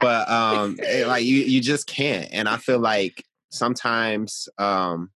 [0.00, 2.28] But um, it- like you, you just can't.
[2.32, 5.10] And I feel like sometimes, um,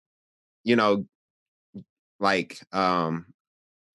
[0.64, 1.06] you know,
[2.20, 3.26] like um,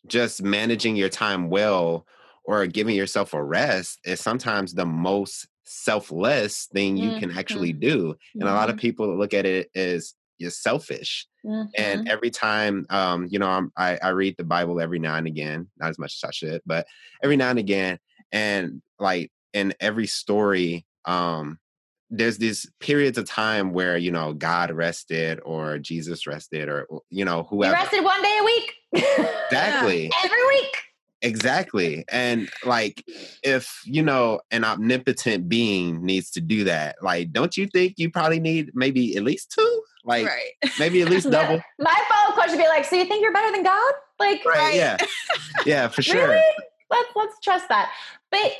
[0.08, 2.08] just managing your time well
[2.46, 8.16] or giving yourself a rest is sometimes the most selfless thing you can actually do.
[8.40, 11.28] And a lot of people look at it as you're selfish.
[11.46, 11.70] Mhm.
[11.78, 15.28] And every time, um, you know, I'm, I, I read the Bible every now and
[15.28, 16.88] again, not as much as I should, but
[17.24, 18.00] every now and again.
[18.32, 21.60] And like in every story, um,
[22.16, 27.26] there's these periods of time where, you know, God rested or Jesus rested or, you
[27.26, 27.74] know, you whoever.
[27.74, 28.74] rested one day a week.
[28.94, 30.12] Exactly.
[30.24, 30.78] Every week.
[31.24, 32.06] Exactly.
[32.10, 33.04] And like,
[33.44, 38.12] if, you know, an omnipotent being needs to do that, like, don't you think you
[38.12, 39.84] probably need maybe at least two?
[40.06, 40.72] Like, right.
[40.80, 41.58] maybe at least double?
[41.80, 43.94] My, my follow-up question would be like, so you think you're better than God?
[44.20, 44.76] Like, Right.
[44.76, 44.98] Yeah.
[45.66, 46.28] Yeah, for sure.
[46.28, 46.42] Really?
[46.90, 47.90] Let's let's trust that.
[48.32, 48.52] But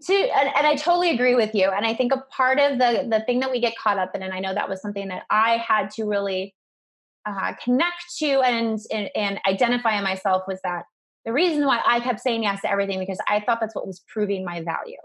[0.00, 1.70] to and, and I totally agree with you.
[1.70, 4.22] And I think a part of the the thing that we get caught up in,
[4.22, 6.54] and I know that was something that I had to really
[7.26, 10.84] uh, connect to and, and and identify in myself was that
[11.24, 14.02] the reason why I kept saying yes to everything because I thought that's what was
[14.08, 14.96] proving my value.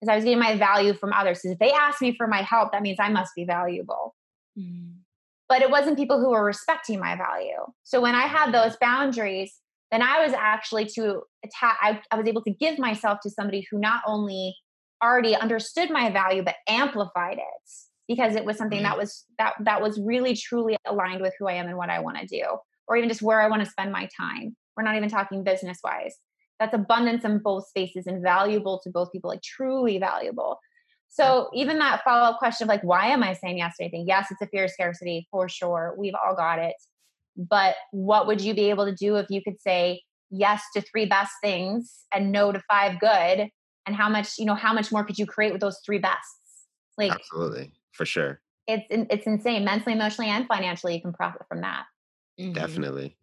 [0.00, 1.38] Because I was getting my value from others.
[1.38, 4.14] Because if they ask me for my help, that means I must be valuable
[4.58, 4.98] Mm.
[5.48, 7.58] but it wasn't people who were respecting my value.
[7.82, 9.60] So when I had those boundaries,
[9.94, 13.64] then I was actually to attack, I, I was able to give myself to somebody
[13.70, 14.56] who not only
[15.00, 17.70] already understood my value, but amplified it
[18.08, 18.86] because it was something mm-hmm.
[18.86, 22.00] that was that that was really truly aligned with who I am and what I
[22.00, 22.42] want to do,
[22.88, 24.56] or even just where I want to spend my time.
[24.76, 26.16] We're not even talking business wise.
[26.58, 30.58] That's abundance in both spaces and valuable to both people, like truly valuable.
[31.08, 34.06] So even that follow up question of like, why am I saying yes to anything?
[34.08, 35.94] Yes, it's a fear of scarcity for sure.
[35.96, 36.74] We've all got it.
[37.36, 41.06] But what would you be able to do if you could say yes to three
[41.06, 43.48] best things and no to five good?
[43.86, 46.66] And how much, you know, how much more could you create with those three bests?
[46.96, 47.72] Like Absolutely.
[47.92, 48.40] For sure.
[48.66, 49.64] it's it's insane.
[49.64, 51.84] Mentally, emotionally, and financially, you can profit from that.
[52.40, 52.54] Mhm.
[52.54, 53.16] Definitely.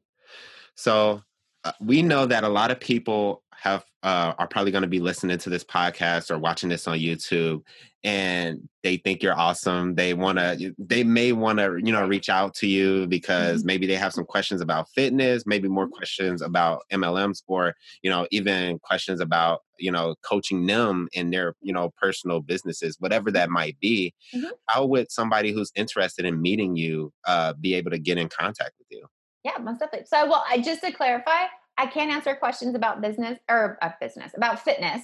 [0.76, 1.24] So
[1.64, 5.00] uh, we know that a lot of people have uh, are probably going to be
[5.00, 7.62] listening to this podcast or watching this on YouTube,
[8.04, 9.94] and they think you're awesome.
[9.94, 10.74] They want to.
[10.80, 14.26] They may want to, you know, reach out to you because maybe they have some
[14.26, 19.92] questions about fitness, maybe more questions about MLMs, or you know, even questions about you
[19.92, 24.14] know coaching them in their you know personal businesses, whatever that might be.
[24.34, 24.50] Mhm.
[24.68, 28.72] How would somebody who's interested in meeting you uh, be able to get in contact
[28.80, 29.06] with you?
[29.44, 30.08] Yeah, most definitely.
[30.08, 31.46] So, well, I, just to clarify,
[31.82, 35.02] I can't answer questions about business or uh, business about fitness.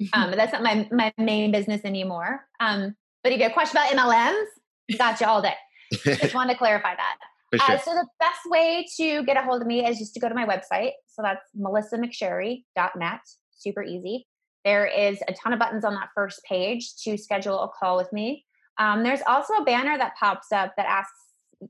[0.12, 2.46] Um, that's not my my main business anymore.
[2.60, 5.56] Um, but if you have a question about MLMs, got you all day.
[5.92, 7.16] Just wanted to clarify that.
[7.54, 7.76] Sure.
[7.76, 10.28] Uh, so the best way to get a hold of me is just to go
[10.28, 10.90] to my website.
[11.06, 13.20] So that's melissamcsherry.net.
[13.56, 14.26] Super easy.
[14.66, 18.12] There is a ton of buttons on that first page to schedule a call with
[18.12, 18.44] me.
[18.76, 21.18] Um, there's also a banner that pops up that asks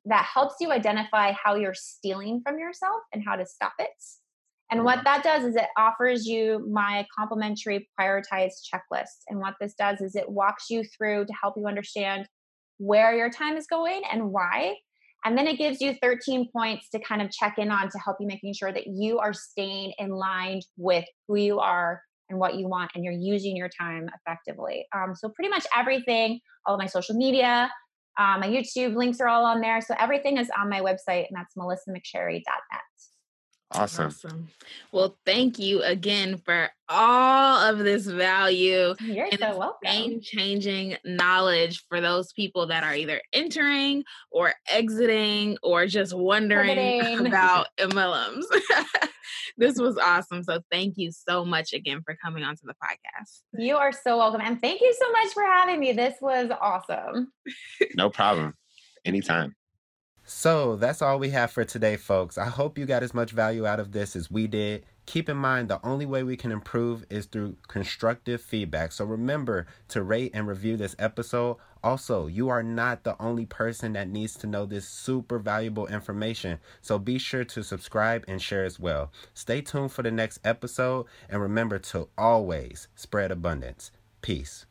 [0.05, 3.89] that helps you identify how you're stealing from yourself and how to stop it.
[4.71, 9.25] And what that does is it offers you my complimentary prioritized checklist.
[9.29, 12.29] And what this does is it walks you through to help you understand
[12.77, 14.75] where your time is going and why.
[15.25, 18.19] And then it gives you 13 points to kind of check in on to help
[18.21, 22.55] you making sure that you are staying in line with who you are and what
[22.55, 24.87] you want and you're using your time effectively.
[24.95, 27.71] Um, so pretty much everything, all of my social media,
[28.19, 29.81] uh, my YouTube links are all on there.
[29.81, 32.83] So everything is on my website and that's melissamcsherry.net.
[33.73, 34.07] awesome.
[34.07, 34.49] Awesome.
[34.93, 39.79] Well, thank you again for all of this value You're and so welcome.
[39.85, 46.77] game changing knowledge for those people that are either entering or exiting or just wondering
[47.01, 47.27] Pivoting.
[47.27, 48.45] about MLMs.
[49.59, 50.43] this was awesome.
[50.43, 53.41] So, thank you so much again for coming onto the podcast.
[53.53, 54.41] You are so welcome.
[54.43, 55.93] And thank you so much for having me.
[55.93, 57.33] This was awesome.
[57.95, 58.55] No problem.
[59.05, 59.55] Anytime.
[60.31, 62.37] So that's all we have for today, folks.
[62.37, 64.85] I hope you got as much value out of this as we did.
[65.07, 68.93] Keep in mind, the only way we can improve is through constructive feedback.
[68.93, 71.57] So remember to rate and review this episode.
[71.83, 76.59] Also, you are not the only person that needs to know this super valuable information.
[76.83, 79.11] So be sure to subscribe and share as well.
[79.33, 83.93] Stay tuned for the next episode and remember to always spread abundance.
[84.21, 84.67] Peace.